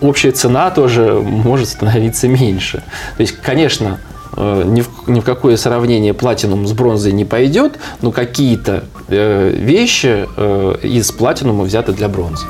общая 0.01 0.31
цена 0.31 0.69
тоже 0.71 1.13
может 1.13 1.69
становиться 1.69 2.27
меньше. 2.27 2.83
То 3.15 3.21
есть, 3.21 3.37
конечно, 3.37 3.99
э, 4.35 4.63
ни 4.65 4.81
в, 4.81 4.89
ни 5.07 5.21
в 5.21 5.23
какое 5.23 5.55
сравнение 5.55 6.13
платинум 6.13 6.67
с 6.67 6.73
бронзой 6.73 7.13
не 7.13 7.23
пойдет, 7.23 7.79
но 8.01 8.11
какие-то 8.11 8.83
э, 9.07 9.49
вещи 9.49 10.27
э, 10.35 10.75
из 10.83 11.09
платинума 11.13 11.63
взяты 11.63 11.93
для 11.93 12.09
бронзы. 12.09 12.45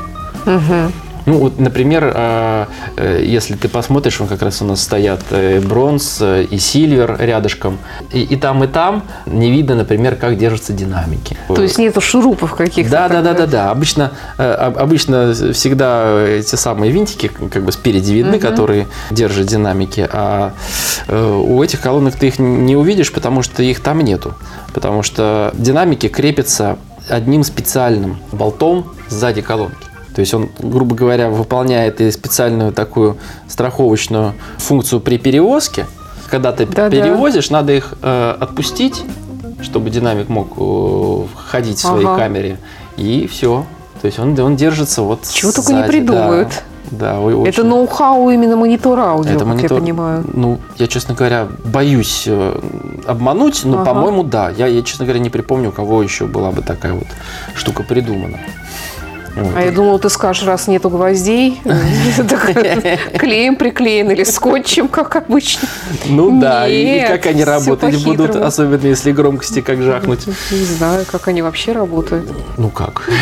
Ну, 1.25 1.37
вот, 1.37 1.59
например, 1.59 2.11
э, 2.15 2.65
э, 2.97 3.23
если 3.25 3.55
ты 3.55 3.67
посмотришь, 3.69 4.19
вон 4.19 4.27
как 4.29 4.41
раз 4.41 4.61
у 4.61 4.65
нас 4.65 4.81
стоят 4.81 5.21
э, 5.31 5.59
бронз 5.59 6.17
э, 6.21 6.43
и 6.49 6.57
сильвер 6.57 7.17
рядышком. 7.19 7.77
И, 8.13 8.21
и 8.21 8.35
там, 8.35 8.63
и 8.63 8.67
там 8.67 9.03
не 9.25 9.51
видно, 9.51 9.75
например, 9.75 10.15
как 10.15 10.37
держатся 10.37 10.73
динамики. 10.73 11.37
То 11.47 11.61
есть 11.61 11.77
нету 11.77 12.01
шурупов 12.01 12.55
каких-то. 12.55 12.91
Да, 12.91 13.09
да, 13.09 13.21
да, 13.21 13.33
да, 13.33 13.45
да. 13.47 13.71
Обычно, 13.71 14.11
об- 14.37 14.77
обычно 14.77 15.33
всегда 15.53 16.19
эти 16.27 16.55
самые 16.55 16.91
винтики 16.91 17.29
как 17.51 17.63
бы 17.63 17.71
спереди 17.71 18.13
видны, 18.13 18.39
которые 18.39 18.87
держат 19.11 19.45
динамики, 19.47 20.07
а 20.11 20.53
у 21.09 21.61
этих 21.61 21.81
колонок 21.81 22.15
ты 22.15 22.27
их 22.27 22.39
не 22.39 22.75
увидишь, 22.75 23.11
потому 23.11 23.43
что 23.43 23.61
их 23.61 23.81
там 23.81 23.99
нету. 24.01 24.33
Потому 24.73 25.03
что 25.03 25.51
динамики 25.53 26.07
крепятся 26.07 26.77
одним 27.09 27.43
специальным 27.43 28.19
болтом 28.31 28.93
сзади 29.09 29.41
колонки. 29.41 29.88
То 30.19 30.21
есть 30.21 30.33
он, 30.33 30.49
грубо 30.59 30.97
говоря, 30.97 31.29
выполняет 31.29 32.01
и 32.01 32.11
специальную 32.11 32.73
такую 32.73 33.15
страховочную 33.47 34.33
функцию 34.57 34.99
при 34.99 35.17
перевозке. 35.17 35.85
Когда 36.29 36.51
ты 36.51 36.65
Да-да. 36.65 36.89
перевозишь, 36.89 37.49
надо 37.51 37.71
их 37.71 37.93
э, 38.01 38.35
отпустить, 38.37 39.01
чтобы 39.61 39.89
динамик 39.89 40.27
мог 40.27 40.49
э, 40.57 41.25
ходить 41.47 41.77
в 41.77 41.79
своей 41.79 42.05
Ага. 42.05 42.17
камере, 42.17 42.57
и 42.97 43.27
все. 43.31 43.65
То 44.01 44.07
есть 44.07 44.19
он, 44.19 44.37
он 44.37 44.57
держится 44.57 45.03
вот 45.03 45.25
Чего 45.31 45.53
только 45.53 45.71
не 45.71 45.77
сзади, 45.79 45.87
придумают. 45.89 46.49
Да, 46.91 47.13
да, 47.13 47.19
ой, 47.21 47.47
Это 47.47 47.61
очень. 47.61 47.69
ноу-хау 47.69 48.29
именно 48.29 48.57
монитора 48.57 49.03
аудио, 49.11 49.29
Это 49.35 49.39
как 49.45 49.47
монитор. 49.47 49.71
я 49.77 49.79
понимаю. 49.79 50.25
Ну, 50.33 50.57
я, 50.77 50.87
честно 50.87 51.15
говоря, 51.15 51.47
боюсь 51.63 52.25
э, 52.27 52.59
обмануть, 53.07 53.61
но, 53.63 53.83
Ага. 53.83 53.93
по-моему, 53.93 54.23
да. 54.23 54.49
Я, 54.49 54.67
я, 54.67 54.81
честно 54.81 55.05
говоря, 55.05 55.21
не 55.21 55.29
припомню, 55.29 55.69
у 55.69 55.71
кого 55.71 56.03
еще 56.03 56.25
была 56.25 56.51
бы 56.51 56.61
такая 56.61 56.91
вот 56.91 57.07
штука 57.55 57.83
придумана. 57.83 58.37
Вот. 59.35 59.53
А 59.55 59.61
я 59.61 59.71
думала, 59.71 59.99
ты 59.99 60.09
скажешь, 60.09 60.43
раз 60.43 60.67
нету 60.67 60.89
гвоздей, 60.89 61.61
клеем 63.17 63.55
приклеен 63.55 64.11
или 64.11 64.23
скотчем, 64.23 64.87
как 64.87 65.15
обычно. 65.15 65.67
Ну 66.07 66.39
да, 66.39 66.67
и, 66.67 67.05
как 67.07 67.25
они 67.25 67.43
работать 67.43 68.03
будут, 68.03 68.35
особенно 68.35 68.87
если 68.87 69.11
громкости 69.11 69.61
как 69.61 69.81
жахнуть. 69.81 70.27
Не 70.27 70.65
знаю, 70.65 71.05
как 71.09 71.27
они 71.27 71.41
вообще 71.41 71.71
работают. 71.71 72.29
Ну 72.57 72.69
как? 72.69 73.09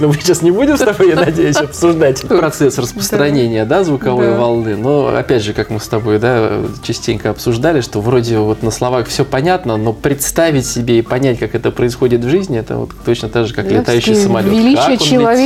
Ну 0.00 0.08
мы 0.08 0.14
сейчас 0.14 0.42
не 0.42 0.50
будем 0.50 0.76
с 0.76 0.80
тобой, 0.80 1.10
я 1.10 1.16
надеюсь, 1.16 1.56
обсуждать 1.56 2.22
процесс 2.22 2.78
распространения 2.78 3.64
да, 3.64 3.84
звуковой 3.84 4.34
волны. 4.34 4.76
Но 4.76 5.08
опять 5.08 5.42
же, 5.42 5.52
как 5.52 5.70
мы 5.70 5.78
с 5.78 5.86
тобой 5.88 6.18
да, 6.18 6.60
частенько 6.82 7.30
обсуждали, 7.30 7.80
что 7.80 8.00
вроде 8.00 8.38
вот 8.38 8.62
на 8.62 8.70
словах 8.70 9.06
все 9.08 9.24
понятно, 9.24 9.76
но 9.76 9.92
представить 9.92 10.66
себе 10.66 10.98
и 10.98 11.02
понять, 11.02 11.38
как 11.38 11.54
это 11.54 11.70
происходит 11.70 12.24
в 12.24 12.28
жизни, 12.28 12.58
это 12.58 12.76
вот 12.76 12.90
точно 13.04 13.28
так 13.28 13.46
же, 13.46 13.54
как 13.54 13.70
летающий 13.70 14.14
самолет. 14.14 14.52
Величие 14.52 14.96
Как 14.96 15.00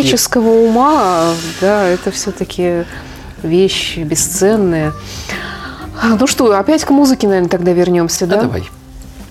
летит? 0.08 0.20
человеческого 0.20 0.48
ума, 0.48 1.32
да, 1.60 1.84
это 1.84 2.10
все-таки 2.10 2.84
вещь 3.42 3.96
бесценная. 3.98 4.92
А, 6.00 6.16
Ну 6.18 6.26
что, 6.26 6.56
опять 6.58 6.84
к 6.84 6.90
музыке, 6.90 7.26
наверное, 7.26 7.48
тогда 7.50 7.72
вернемся, 7.72 8.26
Да, 8.26 8.36
да? 8.36 8.42
давай. 8.42 8.70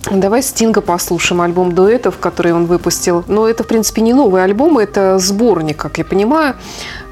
Давай 0.09 0.41
Стинга 0.41 0.79
послушаем, 0.79 1.41
альбом 1.41 1.73
дуэтов, 1.73 2.17
который 2.17 2.53
он 2.53 2.65
выпустил. 2.65 3.25
Но 3.27 3.45
это, 3.45 3.65
в 3.65 3.67
принципе, 3.67 4.01
не 4.01 4.13
новый 4.13 4.41
альбом, 4.41 4.77
это 4.77 5.19
сборник, 5.19 5.75
как 5.75 5.97
я 5.97 6.05
понимаю, 6.05 6.55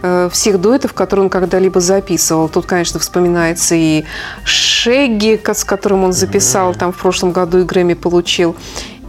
э, 0.01 0.29
всех 0.31 0.61
дуэтов, 0.61 0.93
которые 0.93 1.25
он 1.25 1.29
когда-либо 1.29 1.81
записывал. 1.81 2.47
Тут, 2.47 2.65
конечно, 2.65 2.97
вспоминается 3.01 3.75
и 3.75 4.05
Шегги, 4.45 5.41
с 5.45 5.65
которым 5.65 6.05
он 6.05 6.13
записал, 6.13 6.73
там 6.73 6.93
в 6.93 6.97
прошлом 6.97 7.33
году 7.33 7.59
и 7.59 7.63
Грэмми 7.63 7.95
получил, 7.95 8.55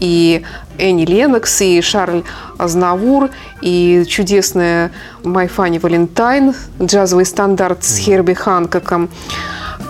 и 0.01 0.43
Энни 0.79 1.05
Ленокс, 1.05 1.61
и 1.61 1.81
Шарль 1.81 2.23
Азнавур, 2.59 3.31
и 3.63 4.05
чудесная 4.09 4.91
Funny 5.23 5.81
Valentine, 5.81 6.55
джазовый 6.83 7.27
стандарт 7.27 7.85
с 7.85 7.99
Херби 7.99 8.35
Ханкоком. 8.35 9.09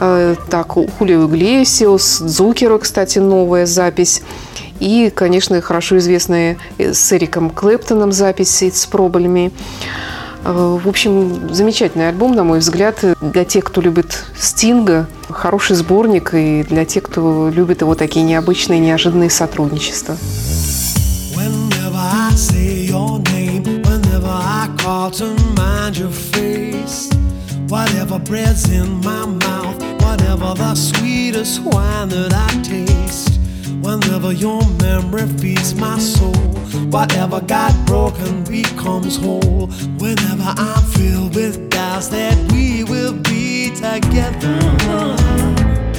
Э, 0.01 0.35
Так, 0.51 0.73
Хулио 0.73 1.27
Иглесиус, 1.27 2.21
Дзукеру, 2.21 2.79
кстати, 2.79 3.19
новая 3.19 3.67
запись. 3.67 4.23
И, 4.79 5.11
конечно, 5.15 5.61
хорошо 5.63 5.97
известная 5.99 6.59
э, 6.79 6.93
с 6.93 7.13
Эриком 7.13 7.51
Клэптоном 7.51 8.13
запись 8.13 8.63
с 8.63 8.87
проболями. 8.87 9.53
В 10.45 10.89
общем, 10.89 11.53
замечательный 11.53 12.09
альбом, 12.09 12.37
на 12.37 12.45
мой 12.45 12.61
взгляд, 12.61 13.01
для 13.21 13.45
тех, 13.45 13.65
кто 13.65 13.81
любит 13.81 14.27
Стинга. 14.39 15.09
Хороший 15.29 15.75
сборник 15.75 16.35
и 16.35 16.63
для 16.63 16.85
тех, 16.85 17.03
кто 17.03 17.51
любит 17.53 17.81
его 17.81 17.97
такие 17.97 18.25
необычные, 18.25 18.79
неожиданные 18.79 19.29
сотрудничества. 19.29 20.17
Call 24.87 25.11
to 25.11 25.35
mind 25.57 25.99
your 25.99 26.13
face, 26.13 27.11
whatever 27.67 28.21
bread's 28.21 28.71
in 28.71 28.89
my 29.01 29.27
mouth, 29.27 29.83
whatever 30.01 30.55
the 30.55 30.77
sweetest 30.77 31.61
wine 31.63 32.09
that 32.09 32.33
I 32.33 32.63
taste, 32.63 33.41
whenever 33.83 34.31
your 34.31 34.65
memory 34.81 35.27
feeds 35.41 35.75
my 35.75 35.99
soul, 35.99 36.37
whatever 36.95 37.41
got 37.41 37.75
broken 37.85 38.45
becomes 38.45 39.17
whole. 39.17 39.67
Whenever 39.99 40.55
I'm 40.57 40.85
filled 40.93 41.35
with 41.35 41.69
doubts 41.69 42.07
that 42.11 42.37
we 42.53 42.85
will 42.85 43.15
be 43.15 43.71
together. 43.71 44.57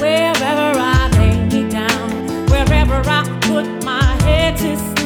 Wherever 0.00 0.80
I 0.80 1.10
lay 1.18 1.36
me 1.52 1.68
down, 1.68 2.46
wherever 2.46 3.02
I 3.04 3.22
put 3.42 3.84
my 3.84 4.02
head 4.22 4.56
to 4.56 4.97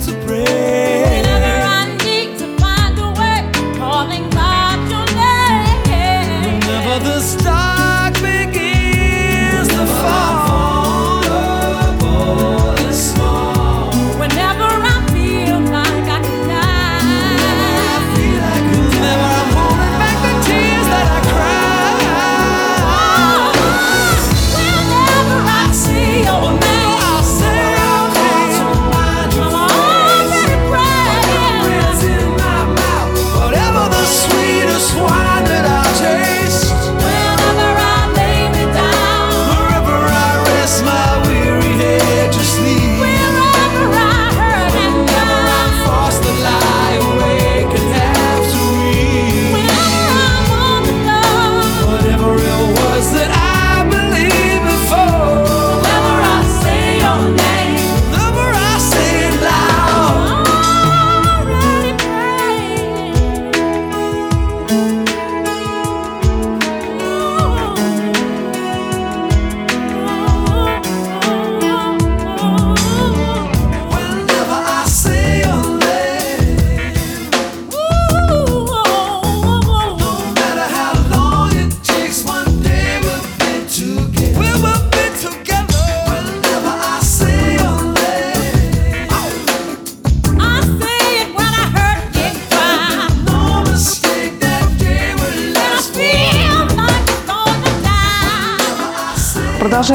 to 0.00 0.12
pray, 0.24 0.67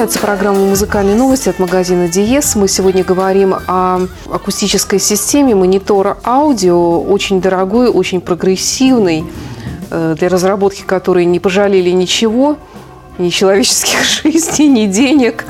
Продолжается 0.04 0.28
программа 0.28 0.60
«Музыкальные 0.60 1.16
новости» 1.16 1.48
от 1.48 1.60
магазина 1.60 2.10
Диес. 2.10 2.58
Мы 2.58 2.68
сегодня 2.68 3.06
говорим 3.06 3.56
о 3.68 4.02
акустической 4.30 5.00
системе 5.00 5.56
монитора 5.56 6.18
аудио, 6.26 7.02
очень 7.02 7.40
дорогой, 7.40 7.88
очень 7.88 8.20
прогрессивный, 8.20 9.24
э, 9.92 10.16
для 10.20 10.28
разработки 10.28 10.82
которой 10.82 11.24
не 11.24 11.40
пожалели 11.40 11.90
ничего, 11.92 12.58
ни 13.18 13.30
человеческих 13.30 14.04
жизней, 14.24 14.68
ни 14.68 14.88
денег. 14.88 15.46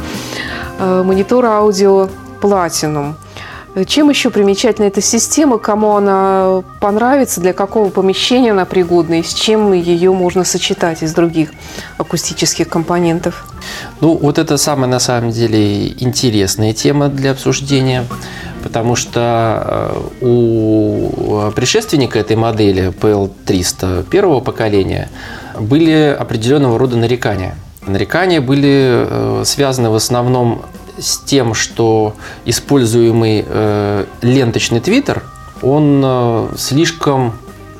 Э, 0.77 1.01
Монитор 1.03 1.45
аудио 1.47 2.09
Platinum. 2.39 3.15
Чем 3.87 4.09
еще 4.09 4.29
примечательна 4.29 4.85
эта 4.85 5.01
система, 5.01 5.57
кому 5.57 5.95
она 5.95 6.63
понравится, 6.79 7.41
для 7.41 7.53
какого 7.53 7.89
помещения 7.89 8.51
она 8.51 8.65
пригодна 8.65 9.19
и 9.19 9.23
с 9.23 9.33
чем 9.33 9.73
ее 9.73 10.11
можно 10.11 10.43
сочетать 10.43 11.01
из 11.01 11.13
других 11.13 11.49
акустических 11.97 12.69
компонентов? 12.69 13.47
Ну, 13.99 14.15
вот 14.15 14.37
это 14.37 14.57
самая, 14.57 14.87
на 14.87 14.99
самом 14.99 15.31
деле, 15.31 15.87
интересная 15.87 16.73
тема 16.73 17.07
для 17.07 17.31
обсуждения, 17.31 18.05
потому 18.61 18.95
что 18.95 19.99
э, 20.21 20.25
у 20.25 21.51
предшественника 21.55 22.19
этой 22.19 22.35
модели 22.35 22.93
PL300 22.93 24.03
первого 24.03 24.39
поколения 24.39 25.09
были 25.59 26.15
определенного 26.17 26.77
рода 26.77 26.95
нарекания. 26.95 27.55
Нарекания 27.87 28.39
были 28.39 29.07
э, 29.07 29.43
связаны 29.45 29.89
в 29.89 29.95
основном 29.95 30.61
с 30.97 31.17
тем, 31.19 31.53
что 31.53 32.15
используемый 32.45 33.45
э, 33.47 34.05
ленточный 34.21 34.79
твиттер, 34.79 35.23
он 35.61 36.01
э, 36.03 36.47
слишком 36.57 37.33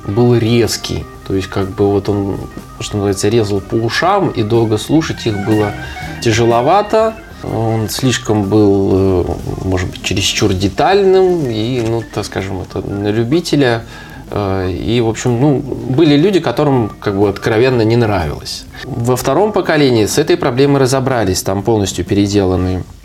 был 0.05 0.35
резкий. 0.35 1.05
То 1.27 1.35
есть, 1.35 1.47
как 1.47 1.69
бы 1.69 1.89
вот 1.89 2.09
он, 2.09 2.37
что 2.79 2.97
называется, 2.97 3.29
резал 3.29 3.61
по 3.61 3.75
ушам, 3.75 4.29
и 4.29 4.43
долго 4.43 4.77
слушать 4.77 5.25
их 5.25 5.45
было 5.45 5.73
тяжеловато. 6.21 7.15
Он 7.43 7.89
слишком 7.89 8.43
был, 8.43 8.91
э, 8.93 9.25
может 9.65 9.89
быть, 9.89 10.03
чересчур 10.03 10.53
детальным, 10.53 11.49
и, 11.49 11.81
ну, 11.81 12.03
так 12.13 12.25
скажем, 12.25 12.61
это 12.61 12.81
на 12.87 13.09
любителя. 13.09 13.83
Э, 14.31 14.71
И, 14.71 15.01
в 15.01 15.07
общем, 15.07 15.39
ну, 15.39 15.59
были 15.59 16.15
люди, 16.15 16.39
которым 16.39 16.89
как 16.99 17.19
бы 17.19 17.29
откровенно 17.29 17.83
не 17.83 17.95
нравилось. 17.95 18.65
Во 18.83 19.15
втором 19.15 19.51
поколении 19.51 20.05
с 20.05 20.17
этой 20.17 20.37
проблемой 20.37 20.81
разобрались. 20.81 21.43
Там 21.43 21.63
полностью 21.63 22.05
переделанный 22.05 22.77
э, 22.77 23.02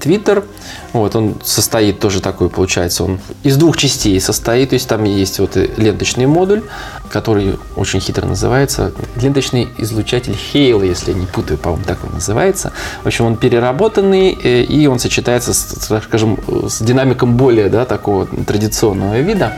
Твиттер. 0.00 0.44
Вот, 0.92 1.14
он 1.14 1.36
состоит 1.44 2.00
тоже 2.00 2.20
такой, 2.20 2.48
получается, 2.48 3.04
он 3.04 3.20
из 3.42 3.56
двух 3.56 3.76
частей 3.76 4.20
состоит. 4.20 4.70
То 4.70 4.74
есть 4.74 4.88
там 4.88 5.04
есть 5.04 5.38
вот 5.38 5.56
и 5.56 5.70
ленточный 5.76 6.26
модуль, 6.26 6.62
который 7.10 7.58
очень 7.76 8.00
хитро 8.00 8.26
называется 8.26 8.92
ленточный 9.16 9.68
излучатель 9.78 10.34
Хейла, 10.34 10.82
если 10.82 11.12
я 11.12 11.18
не 11.18 11.26
путаю, 11.26 11.58
по-моему, 11.58 11.84
так 11.84 11.98
он 12.04 12.14
называется. 12.14 12.72
В 13.02 13.06
общем, 13.06 13.26
он 13.26 13.36
переработанный, 13.36 14.38
э, 14.42 14.62
и 14.62 14.86
он 14.86 14.98
сочетается, 14.98 15.52
с, 15.52 15.90
скажем, 16.04 16.38
с 16.68 16.82
динамиком 16.82 17.36
более 17.36 17.68
да, 17.68 17.84
такого 17.84 18.26
традиционного 18.26 19.20
вида. 19.20 19.52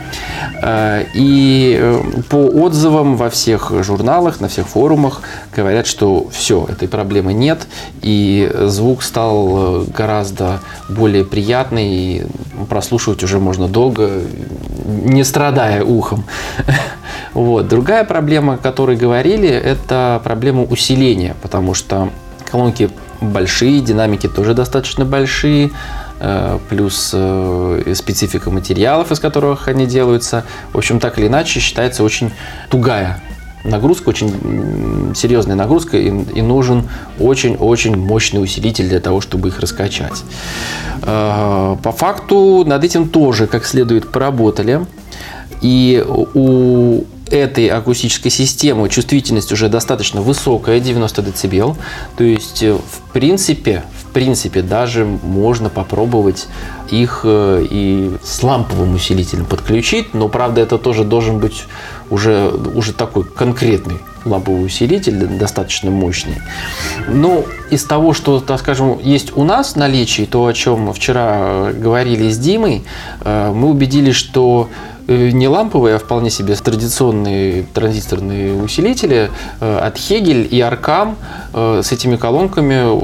Э, 0.63 1.05
И 1.15 1.79
э, 1.81 2.03
по 2.29 2.37
отзывам 2.37 3.17
во 3.17 3.29
всех 3.31 3.73
журналах, 3.83 4.41
на 4.41 4.49
всех 4.49 4.69
форумах 4.69 5.23
говорят, 5.55 5.87
что 5.87 6.29
все, 6.31 6.67
этой 6.69 6.89
проблемы 6.89 7.33
нет, 7.33 7.67
и 8.03 8.51
звук 8.65 9.03
стал 9.03 9.72
э, 9.72 9.72
гораздо 9.81 10.61
более 10.89 11.25
приятный, 11.25 11.89
и 11.89 12.27
прослушивать 12.69 13.23
уже 13.23 13.39
можно 13.39 13.69
долго, 13.69 14.23
не 14.85 15.25
страдая 15.25 15.85
ухом. 15.85 16.25
Вот. 17.35 17.67
Другая 17.67 18.05
проблема, 18.05 18.55
о 18.55 18.57
которой 18.59 18.95
говорили, 18.95 19.49
это 19.49 20.21
проблема 20.23 20.65
усиления, 20.65 21.35
потому 21.41 21.73
что 21.73 22.11
колонки 22.51 22.91
большие, 23.23 23.81
динамики 23.81 24.29
тоже 24.29 24.53
достаточно 24.53 25.07
большие, 25.07 25.71
э, 26.21 26.59
плюс 26.69 27.11
э, 27.15 27.93
специфика 27.95 28.51
материалов, 28.51 29.13
из 29.13 29.19
которых 29.19 29.69
они 29.69 29.87
делаются. 29.87 30.45
В 30.75 30.79
общем, 30.79 31.01
так 31.01 31.19
или 31.19 31.27
иначе, 31.29 31.59
считается 31.61 32.05
очень 32.05 32.33
тугая 32.69 33.23
нагрузка, 33.65 34.09
очень 34.09 35.15
серьезная 35.15 35.57
нагрузка, 35.57 35.97
и, 35.97 36.09
и 36.09 36.43
нужен 36.43 36.89
очень-очень 37.19 37.97
мощный 37.97 38.43
усилитель 38.43 38.89
для 38.89 39.01
того, 39.01 39.21
чтобы 39.21 39.49
их 39.49 39.61
раскачать. 39.61 40.23
Э, 41.03 41.77
По 41.83 41.93
факту 41.93 42.65
над 42.67 42.85
этим 42.85 43.09
тоже 43.09 43.47
как 43.47 43.65
следует 43.65 44.11
поработали. 44.11 44.87
И 45.61 46.05
у 46.35 47.05
этой 47.31 47.69
акустической 47.69 48.31
системы 48.31 48.89
чувствительность 48.89 49.53
уже 49.53 49.69
достаточно 49.69 50.21
высокая, 50.21 50.81
90 50.81 51.23
дБ. 51.23 51.77
То 52.17 52.25
есть, 52.25 52.63
э, 52.63 52.75
в 52.75 53.13
принципе, 53.13 53.85
в 54.05 54.13
принципе, 54.13 54.61
даже 54.61 55.07
можно 55.07 55.71
попробовать 55.71 56.47
их 56.91 57.23
э, 57.25 57.67
и 57.71 58.11
с 58.23 58.43
ламповым 58.43 58.95
усилителем 58.95 59.47
подключить, 59.47 60.13
но, 60.13 60.29
правда, 60.29 60.61
это 60.61 60.77
тоже 60.77 61.05
должен 61.05 61.39
быть 61.39 61.65
уже, 62.13 62.51
уже 62.51 62.93
такой 62.93 63.25
конкретный 63.25 63.99
ламповый 64.25 64.67
усилитель, 64.67 65.27
достаточно 65.27 65.91
мощный. 65.91 66.37
Но 67.09 67.45
из 67.71 67.85
того, 67.85 68.13
что, 68.13 68.41
так 68.41 68.61
скажем, 68.61 68.99
есть 69.03 69.37
у 69.37 69.45
нас 69.45 69.73
в 69.73 69.77
наличии, 69.77 70.25
то, 70.25 70.47
о 70.47 70.53
чем 70.53 70.93
вчера 70.93 71.39
э, 71.41 71.73
говорили 71.73 72.31
с 72.31 72.39
Димой, 72.39 72.85
э, 73.21 73.53
мы 73.53 73.71
убедились, 73.71 74.15
что 74.15 74.69
э, 75.09 75.31
не 75.31 75.49
ламповые, 75.49 75.97
а 75.97 75.99
вполне 75.99 76.31
себе 76.31 76.55
традиционные 76.55 77.65
транзисторные 77.75 78.55
усилители 78.55 79.31
от 79.61 79.97
Хегель 79.97 80.47
и 80.51 80.61
Аркам 80.61 81.17
с 81.55 81.91
этими 81.91 82.17
колонками 82.17 83.03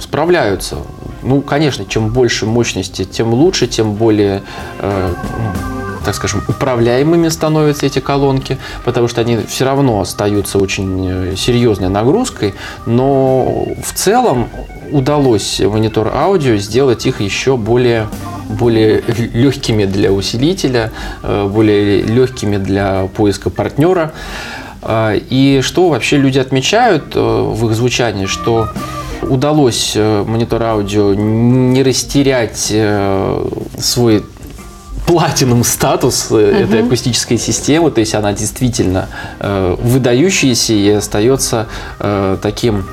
справляются. 0.00 0.76
Ну, 1.22 1.40
конечно, 1.40 1.84
чем 1.86 2.10
больше 2.10 2.46
мощности, 2.46 3.04
тем 3.04 3.32
лучше, 3.32 3.66
тем 3.66 3.94
более 3.94 4.42
ну, 4.80 5.81
так 6.04 6.14
скажем, 6.14 6.42
управляемыми 6.48 7.28
становятся 7.28 7.86
эти 7.86 7.98
колонки, 7.98 8.58
потому 8.84 9.08
что 9.08 9.20
они 9.20 9.38
все 9.48 9.64
равно 9.64 10.00
остаются 10.00 10.58
очень 10.58 11.08
э, 11.08 11.36
серьезной 11.36 11.88
нагрузкой, 11.88 12.54
но 12.86 13.66
в 13.82 13.92
целом 13.94 14.48
удалось 14.90 15.60
монитор 15.60 16.12
аудио 16.14 16.56
сделать 16.56 17.06
их 17.06 17.20
еще 17.20 17.56
более 17.56 18.08
более 18.48 19.02
легкими 19.32 19.86
для 19.86 20.12
усилителя, 20.12 20.92
э, 21.22 21.48
более 21.50 22.02
легкими 22.02 22.58
для 22.58 23.08
поиска 23.16 23.50
партнера. 23.50 24.12
А, 24.82 25.14
И 25.14 25.60
что 25.62 25.88
вообще 25.88 26.16
люди 26.16 26.38
отмечают 26.38 27.14
э, 27.14 27.20
в 27.20 27.66
их 27.68 27.76
звучании, 27.76 28.26
что 28.26 28.68
удалось 29.22 29.92
э, 29.94 30.24
монитор 30.26 30.62
аудио 30.64 31.14
не 31.14 31.82
растерять 31.82 32.68
э, 32.70 33.48
свой 33.78 34.24
платинум 35.06 35.64
статус 35.64 36.28
э, 36.30 36.64
этой 36.64 36.84
акустической 36.84 37.38
системы, 37.38 37.90
то 37.90 38.00
есть 38.00 38.14
она 38.14 38.32
действительно 38.32 39.08
э, 39.40 39.76
выдающаяся 39.78 40.72
и 40.72 40.88
остается 40.90 41.68
э, 41.98 42.36
таким 42.40 42.84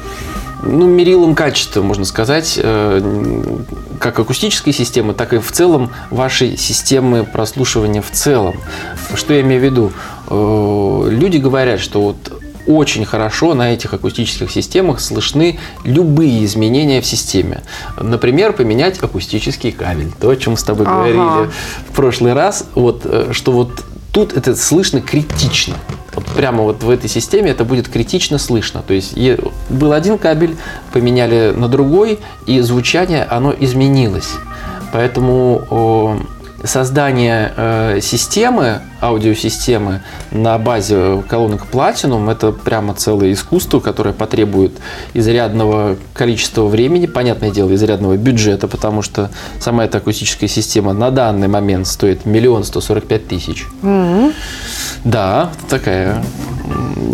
ну, 0.64 0.88
мерилом 0.88 1.36
качества, 1.36 1.82
можно 1.82 2.06
сказать, 2.06 2.60
э, 2.62 3.58
как 4.00 4.20
акустической 4.20 4.74
системы, 4.74 5.14
так 5.14 5.34
и 5.34 5.38
в 5.40 5.52
целом 5.52 5.92
вашей 6.10 6.58
системы 6.58 7.24
прослушивания 7.24 8.02
в 8.02 8.12
целом. 8.12 8.56
Что 9.14 9.34
я 9.34 9.42
имею 9.42 9.62
в 9.62 9.64
виду? 9.64 9.94
Э, 10.30 11.08
Люди 11.10 11.38
говорят, 11.38 11.80
что 11.80 12.02
вот 12.02 12.39
очень 12.70 13.04
хорошо 13.04 13.56
на 13.56 13.74
этих 13.74 13.94
акустических 13.96 14.52
системах 14.52 15.00
слышны 15.00 15.60
любые 15.84 16.46
изменения 16.46 17.02
в 17.02 17.06
системе. 17.06 17.64
Например, 18.00 18.54
поменять 18.54 19.02
акустический 19.02 19.72
кабель. 19.72 20.12
То, 20.22 20.30
о 20.30 20.36
чем 20.36 20.56
с 20.56 20.64
тобой 20.64 20.86
Ага. 20.86 20.96
говорили 20.96 21.50
в 21.90 21.96
прошлый 21.96 22.34
раз. 22.34 22.66
Вот, 22.76 23.02
э, 23.06 23.30
что 23.32 23.54
вот 23.54 23.84
тут 24.12 24.34
это 24.34 24.56
слышно 24.56 25.02
критично. 25.02 25.76
Вот 26.14 26.26
прямо 26.26 26.64
вот 26.64 26.84
в 26.84 26.90
этой 26.92 27.10
системе 27.10 27.52
это 27.52 27.66
будет 27.66 27.90
критично 27.90 28.38
слышно. 28.38 28.84
То 28.86 28.94
есть 28.94 29.18
был 29.70 29.92
один 29.92 30.20
кабель, 30.20 30.56
поменяли 30.94 31.54
на 31.56 31.68
другой, 31.70 32.20
и 32.46 32.60
звучание, 32.62 33.24
оно 33.24 33.52
изменилось. 33.60 34.30
Поэтому 34.94 36.28
создание 36.64 37.54
э, 37.56 38.00
системы, 38.02 38.82
аудиосистемы 39.02 40.02
на 40.32 40.58
базе 40.58 41.24
колонок 41.30 41.68
Platinum 41.72 42.30
это 42.32 42.52
прямо 42.52 42.94
целое 42.94 43.32
искусство, 43.34 43.80
которое 43.80 44.14
потребует 44.14 44.74
изрядного 45.14 45.96
количества 46.14 46.66
времени, 46.66 47.06
понятное 47.06 47.50
дело, 47.52 47.74
изрядного 47.76 48.18
бюджета, 48.18 48.68
потому 48.68 49.02
что 49.02 49.30
сама 49.60 49.86
эта 49.86 50.00
акустическая 50.00 50.50
система 50.50 50.94
на 50.94 51.12
данный 51.12 51.48
момент 51.48 51.88
стоит 51.88 52.26
миллион 52.26 52.64
сто 52.64 52.82
сорок 52.82 53.06
пять 53.06 53.28
тысяч. 53.28 53.66
Да, 55.04 55.52
такая 55.70 56.24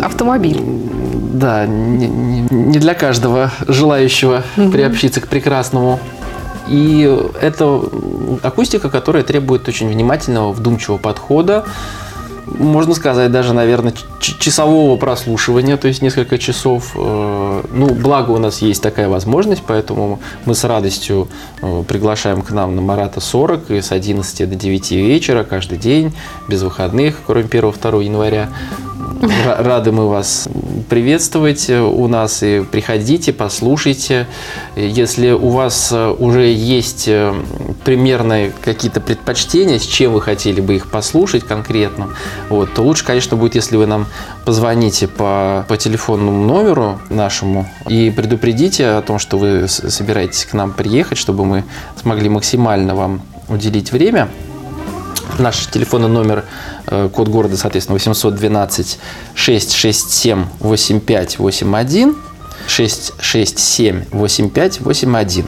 Автомобиль. 0.02 0.60
да, 0.60 1.66
не, 1.66 2.08
не- 2.08 2.46
не 2.50 2.78
для 2.78 2.94
каждого 2.94 3.50
желающего 3.68 4.42
приобщиться 4.56 5.20
к 5.20 5.28
прекрасному. 5.28 6.00
И 6.68 7.02
это 7.40 7.80
акустика, 8.42 8.90
которая 8.90 9.22
требует 9.22 9.68
очень 9.68 9.88
внимательного, 9.88 10.52
вдумчивого 10.52 10.98
подхода. 10.98 11.64
можно 12.46 12.94
сказать, 12.94 13.32
даже, 13.32 13.52
наверное, 13.54 13.92
часового 14.20 14.96
прослушивания, 14.96 15.76
то 15.76 15.88
есть 15.88 16.00
несколько 16.02 16.38
часов. 16.38 16.92
Э, 16.94 17.62
Ну, 17.72 17.94
благо 17.94 18.30
у 18.30 18.38
нас 18.38 18.62
есть 18.62 18.82
такая 18.82 19.08
возможность, 19.08 19.62
поэтому 19.66 20.20
мы 20.44 20.54
с 20.54 20.64
радостью 20.64 21.28
э, 21.62 21.82
приглашаем 21.88 22.42
к 22.42 22.50
нам 22.50 22.76
на 22.76 22.82
Марата 22.82 23.20
40 23.20 23.70
и 23.70 23.80
с 23.80 23.92
11 23.92 24.48
до 24.48 24.54
9 24.54 24.90
вечера 24.92 25.44
каждый 25.44 25.78
день, 25.78 26.12
без 26.48 26.62
выходных, 26.62 27.16
кроме 27.26 27.48
1-2 27.48 28.04
января. 28.04 28.48
Ра- 29.20 29.62
Рады 29.62 29.92
мы 29.92 30.08
вас 30.08 30.48
приветствовать 30.88 31.70
у 31.70 32.06
нас 32.08 32.42
и 32.42 32.62
приходите, 32.62 33.32
послушайте. 33.32 34.26
Если 34.76 35.30
у 35.30 35.48
вас 35.48 35.90
э, 35.92 36.08
уже 36.10 36.46
есть 36.52 37.08
э, 37.08 37.34
примерные 37.84 38.52
какие-то 38.64 39.00
предпочтения, 39.00 39.78
с 39.78 39.84
чем 39.84 40.12
вы 40.12 40.20
хотели 40.20 40.60
бы 40.60 40.76
их 40.76 40.90
послушать 40.90 41.44
конкретно, 41.44 42.10
вот, 42.48 42.74
то 42.74 42.82
лучше, 42.82 43.04
конечно, 43.04 43.36
будет, 43.36 43.54
если 43.54 43.76
вы 43.76 43.86
нам 43.86 44.06
позвоните 44.44 45.08
по, 45.08 45.64
по 45.68 45.76
телефонному 45.76 46.44
номеру 46.46 47.00
нашему 47.08 47.68
и 47.88 48.10
предупредите 48.10 48.86
о 48.88 49.02
том, 49.02 49.18
что 49.18 49.38
вы 49.38 49.68
собираетесь 49.68 50.44
к 50.44 50.52
нам 50.52 50.72
приехать, 50.72 51.18
чтобы 51.18 51.44
мы 51.44 51.64
смогли 52.00 52.28
максимально 52.28 52.94
вам 52.94 53.22
уделить 53.48 53.92
время. 53.92 54.28
Наш 55.38 55.66
телефонный 55.66 56.08
номер, 56.08 56.44
э, 56.86 57.08
код 57.12 57.28
города, 57.28 57.56
соответственно, 57.56 57.94
812 57.94 58.98
667 59.34 60.44
8581. 60.60 62.16
667 62.68 64.04
8581. 64.12 65.46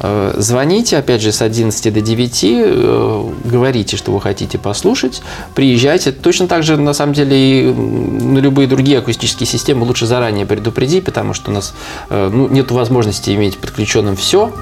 Э, 0.00 0.34
Звоните, 0.38 0.98
опять 0.98 1.20
же, 1.20 1.32
с 1.32 1.42
11 1.42 1.92
до 1.92 2.00
9, 2.00 2.44
э, 2.44 3.32
говорите, 3.44 3.96
что 3.96 4.12
вы 4.12 4.20
хотите 4.20 4.58
послушать, 4.58 5.22
приезжайте. 5.54 6.12
Точно 6.12 6.46
так 6.46 6.62
же, 6.62 6.76
на 6.76 6.92
самом 6.92 7.14
деле, 7.14 7.36
и 7.36 7.72
на 7.72 8.38
любые 8.38 8.68
другие 8.68 8.98
акустические 8.98 9.46
системы 9.46 9.84
лучше 9.84 10.06
заранее 10.06 10.46
предупредить, 10.46 11.04
потому 11.04 11.34
что 11.34 11.50
у 11.50 11.54
нас 11.54 11.74
э, 12.08 12.30
ну, 12.32 12.48
нет 12.48 12.70
возможности 12.70 13.30
иметь 13.30 13.58
подключенным 13.58 14.16
все 14.16 14.52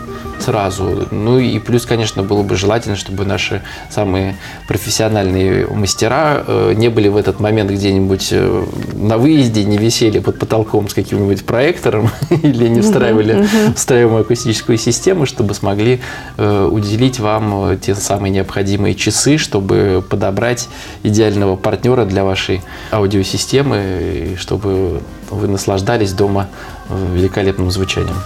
сразу. 0.43 1.07
Ну 1.11 1.39
и 1.39 1.59
плюс, 1.59 1.87
конечно, 1.87 2.23
было 2.23 2.43
бы 2.43 2.57
желательно, 2.57 2.97
чтобы 2.97 3.25
наши 3.25 3.63
самые 3.91 4.37
профессиональные 4.67 5.67
мастера 5.67 6.45
э, 6.47 6.73
не 6.75 6.89
были 6.89 7.09
в 7.09 7.17
этот 7.17 7.41
момент 7.41 7.71
где-нибудь 7.71 8.29
э, 8.33 8.65
на 8.95 9.19
выезде, 9.19 9.65
не 9.65 9.79
висели 9.79 10.19
под 10.19 10.39
потолком 10.39 10.89
с 10.89 10.95
каким-нибудь 10.95 11.45
проектором 11.45 12.11
или 12.31 12.69
не 12.69 12.81
встраивали 12.81 13.47
встраиваемую 13.75 14.23
акустическую 14.23 14.79
систему, 14.79 15.27
чтобы 15.27 15.55
смогли 15.55 16.01
э, 16.37 16.69
уделить 16.71 17.21
вам 17.21 17.79
те 17.79 17.95
самые 17.95 18.31
необходимые 18.31 18.95
часы, 18.95 19.39
чтобы 19.39 20.05
подобрать 20.09 20.69
идеального 21.03 21.57
партнера 21.57 22.05
для 22.05 22.25
вашей 22.25 22.63
аудиосистемы, 22.93 24.33
и 24.35 24.37
чтобы 24.37 25.03
вы 25.31 25.49
наслаждались 25.49 26.13
дома 26.13 26.49
великолепным 26.89 27.71
звучанием. 27.71 28.17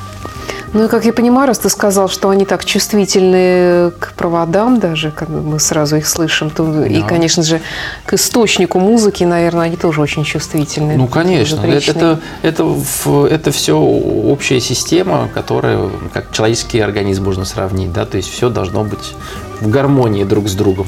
Ну 0.72 0.84
и 0.86 0.88
как 0.88 1.04
я 1.04 1.12
понимаю, 1.12 1.48
раз 1.48 1.58
ты 1.58 1.68
сказал, 1.68 2.08
что 2.08 2.30
они 2.30 2.46
так 2.46 2.64
чувствительны 2.64 3.90
к 3.98 4.14
проводам 4.14 4.80
даже, 4.80 5.10
как 5.10 5.28
мы 5.28 5.60
сразу 5.60 5.96
их 5.96 6.08
слышим, 6.08 6.48
то 6.48 6.84
и, 6.84 7.00
Да. 7.00 7.06
конечно 7.06 7.42
же, 7.42 7.60
к 8.06 8.14
источнику 8.14 8.78
музыки, 8.80 9.24
наверное, 9.24 9.66
они 9.66 9.76
тоже 9.76 10.00
очень 10.00 10.24
чувствительны. 10.24 10.96
Ну, 10.96 11.08
конечно. 11.08 11.60
Это, 11.60 11.90
это, 11.90 12.20
это, 12.42 13.26
это 13.26 13.50
все 13.52 13.76
общая 13.76 14.60
система, 14.60 15.28
которая, 15.34 15.90
как 16.12 16.32
человеческий 16.32 16.80
организм 16.80 17.24
можно 17.24 17.44
сравнить, 17.44 17.92
да, 17.92 18.06
то 18.06 18.16
есть 18.16 18.30
все 18.30 18.48
должно 18.48 18.84
быть 18.84 19.14
в 19.60 19.68
гармонии 19.68 20.24
друг 20.24 20.48
с 20.48 20.54
другом. 20.54 20.86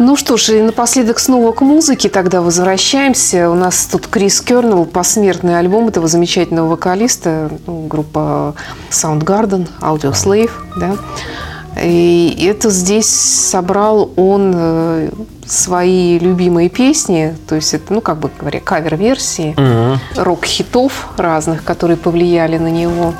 Ну 0.00 0.16
что 0.16 0.38
ж, 0.38 0.48
и 0.48 0.62
напоследок 0.62 1.18
снова 1.18 1.52
к 1.52 1.60
музыке 1.60 2.08
тогда 2.08 2.40
возвращаемся. 2.40 3.50
У 3.50 3.54
нас 3.54 3.84
тут 3.84 4.06
Крис 4.06 4.40
Кернелл, 4.40 4.86
посмертный 4.86 5.58
альбом 5.58 5.88
этого 5.88 6.08
замечательного 6.08 6.68
вокалиста, 6.68 7.50
ну, 7.66 7.86
группа 7.86 8.54
Soundgarden, 8.90 9.68
Audio 9.82 10.12
Slave, 10.12 10.52
да. 10.76 10.96
И 11.82 12.46
это 12.48 12.70
здесь 12.70 13.10
собрал 13.10 14.10
он 14.16 14.54
э, 14.56 15.10
свои 15.44 16.18
любимые 16.18 16.70
песни, 16.70 17.36
то 17.46 17.56
есть 17.56 17.74
это, 17.74 17.92
ну, 17.92 18.00
как 18.00 18.20
бы 18.20 18.30
говоря, 18.38 18.60
кавер-версии 18.60 19.54
рок-хитов 20.16 21.08
разных, 21.18 21.62
которые 21.62 21.98
повлияли 21.98 22.56
на 22.56 22.70
него. 22.70 23.12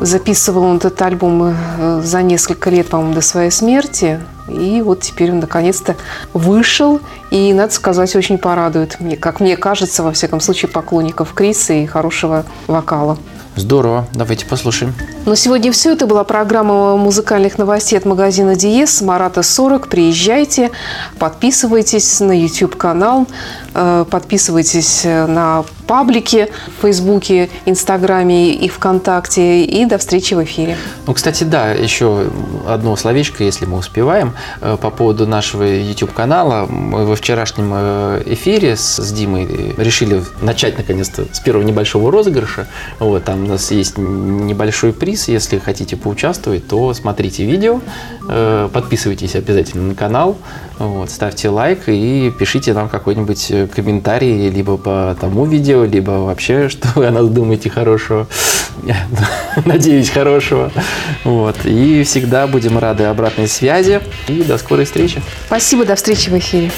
Записывал 0.00 0.64
он 0.64 0.76
этот 0.76 1.00
альбом 1.02 1.42
э, 1.44 2.02
за 2.04 2.22
несколько 2.22 2.70
лет, 2.70 2.88
по-моему, 2.88 3.14
до 3.14 3.20
своей 3.20 3.50
смерти. 3.50 4.20
И 4.48 4.82
вот 4.82 5.00
теперь 5.00 5.32
он 5.32 5.40
наконец-то 5.40 5.96
вышел. 6.32 7.00
И, 7.30 7.52
надо 7.52 7.72
сказать, 7.72 8.14
очень 8.14 8.38
порадует, 8.38 9.00
мне, 9.00 9.16
как 9.16 9.40
мне 9.40 9.56
кажется, 9.56 10.02
во 10.02 10.12
всяком 10.12 10.40
случае, 10.40 10.70
поклонников 10.70 11.32
Криса 11.32 11.72
и 11.72 11.86
хорошего 11.86 12.44
вокала. 12.66 13.18
Здорово. 13.56 14.06
Давайте 14.12 14.44
послушаем. 14.44 14.92
Но 15.24 15.34
сегодня 15.34 15.72
все. 15.72 15.94
Это 15.94 16.06
была 16.06 16.24
программа 16.24 16.96
музыкальных 16.98 17.56
новостей 17.56 17.98
от 17.98 18.04
магазина 18.04 18.54
Диес. 18.54 19.00
Марата 19.00 19.42
40. 19.42 19.88
Приезжайте, 19.88 20.72
подписывайтесь 21.18 22.20
на 22.20 22.38
YouTube-канал, 22.38 23.26
подписывайтесь 24.10 25.04
э, 25.04 25.26
на 25.26 25.64
паблики 25.86 26.48
в 26.78 26.82
Фейсбуке, 26.82 27.48
Инстаграме 27.64 28.52
и 28.52 28.68
ВКонтакте. 28.68 29.64
И 29.64 29.84
до 29.86 29.98
встречи 29.98 30.34
в 30.34 30.42
эфире. 30.44 30.76
Ну, 31.06 31.14
кстати, 31.14 31.44
да, 31.44 31.72
еще 31.72 32.26
одно 32.66 32.96
словечко, 32.96 33.44
если 33.44 33.66
мы 33.66 33.78
успеваем, 33.78 34.32
э, 34.60 34.76
по 34.80 34.90
поводу 34.90 35.26
нашего 35.26 35.62
YouTube-канала. 35.62 36.66
Мы 36.66 37.04
во 37.06 37.16
вчерашнем 37.16 37.70
э, 37.74 38.22
эфире 38.26 38.76
с, 38.76 38.96
с 38.96 39.12
Димой 39.12 39.74
решили 39.76 40.22
начать, 40.40 40.76
наконец-то, 40.76 41.24
с 41.32 41.40
первого 41.40 41.62
небольшого 41.62 42.10
розыгрыша. 42.10 42.66
Вот, 42.98 43.24
там 43.24 43.44
у 43.44 43.46
нас 43.46 43.70
есть 43.70 43.98
небольшой 43.98 44.92
приз. 44.92 45.28
Если 45.28 45.58
хотите 45.58 45.96
поучаствовать, 45.96 46.66
то 46.66 46.92
смотрите 46.94 47.44
видео, 47.44 47.80
э, 48.28 48.68
подписывайтесь 48.72 49.34
обязательно 49.34 49.88
на 49.88 49.94
канал, 49.94 50.36
вот, 50.78 51.10
ставьте 51.10 51.48
лайк 51.48 51.88
и 51.88 52.32
пишите 52.38 52.74
нам 52.74 52.88
какой-нибудь 52.88 53.52
комментарий 53.72 54.48
либо 54.50 54.76
по 54.76 55.16
тому 55.20 55.44
видео, 55.44 55.84
либо 55.84 56.10
вообще, 56.10 56.68
что 56.70 56.88
вы 56.94 57.06
о 57.06 57.10
нас 57.10 57.26
думаете 57.28 57.70
хорошего. 57.70 58.26
Надеюсь, 59.64 60.10
хорошего. 60.10 60.70
Вот. 61.24 61.56
И 61.64 62.02
всегда 62.04 62.46
будем 62.46 62.78
рады 62.78 63.04
обратной 63.04 63.48
связи. 63.48 64.00
И 64.28 64.42
до 64.42 64.58
скорой 64.58 64.84
встречи. 64.84 65.22
Спасибо, 65.46 65.84
до 65.84 65.94
встречи 65.94 66.30
в 66.30 66.38
эфире. 66.38 66.70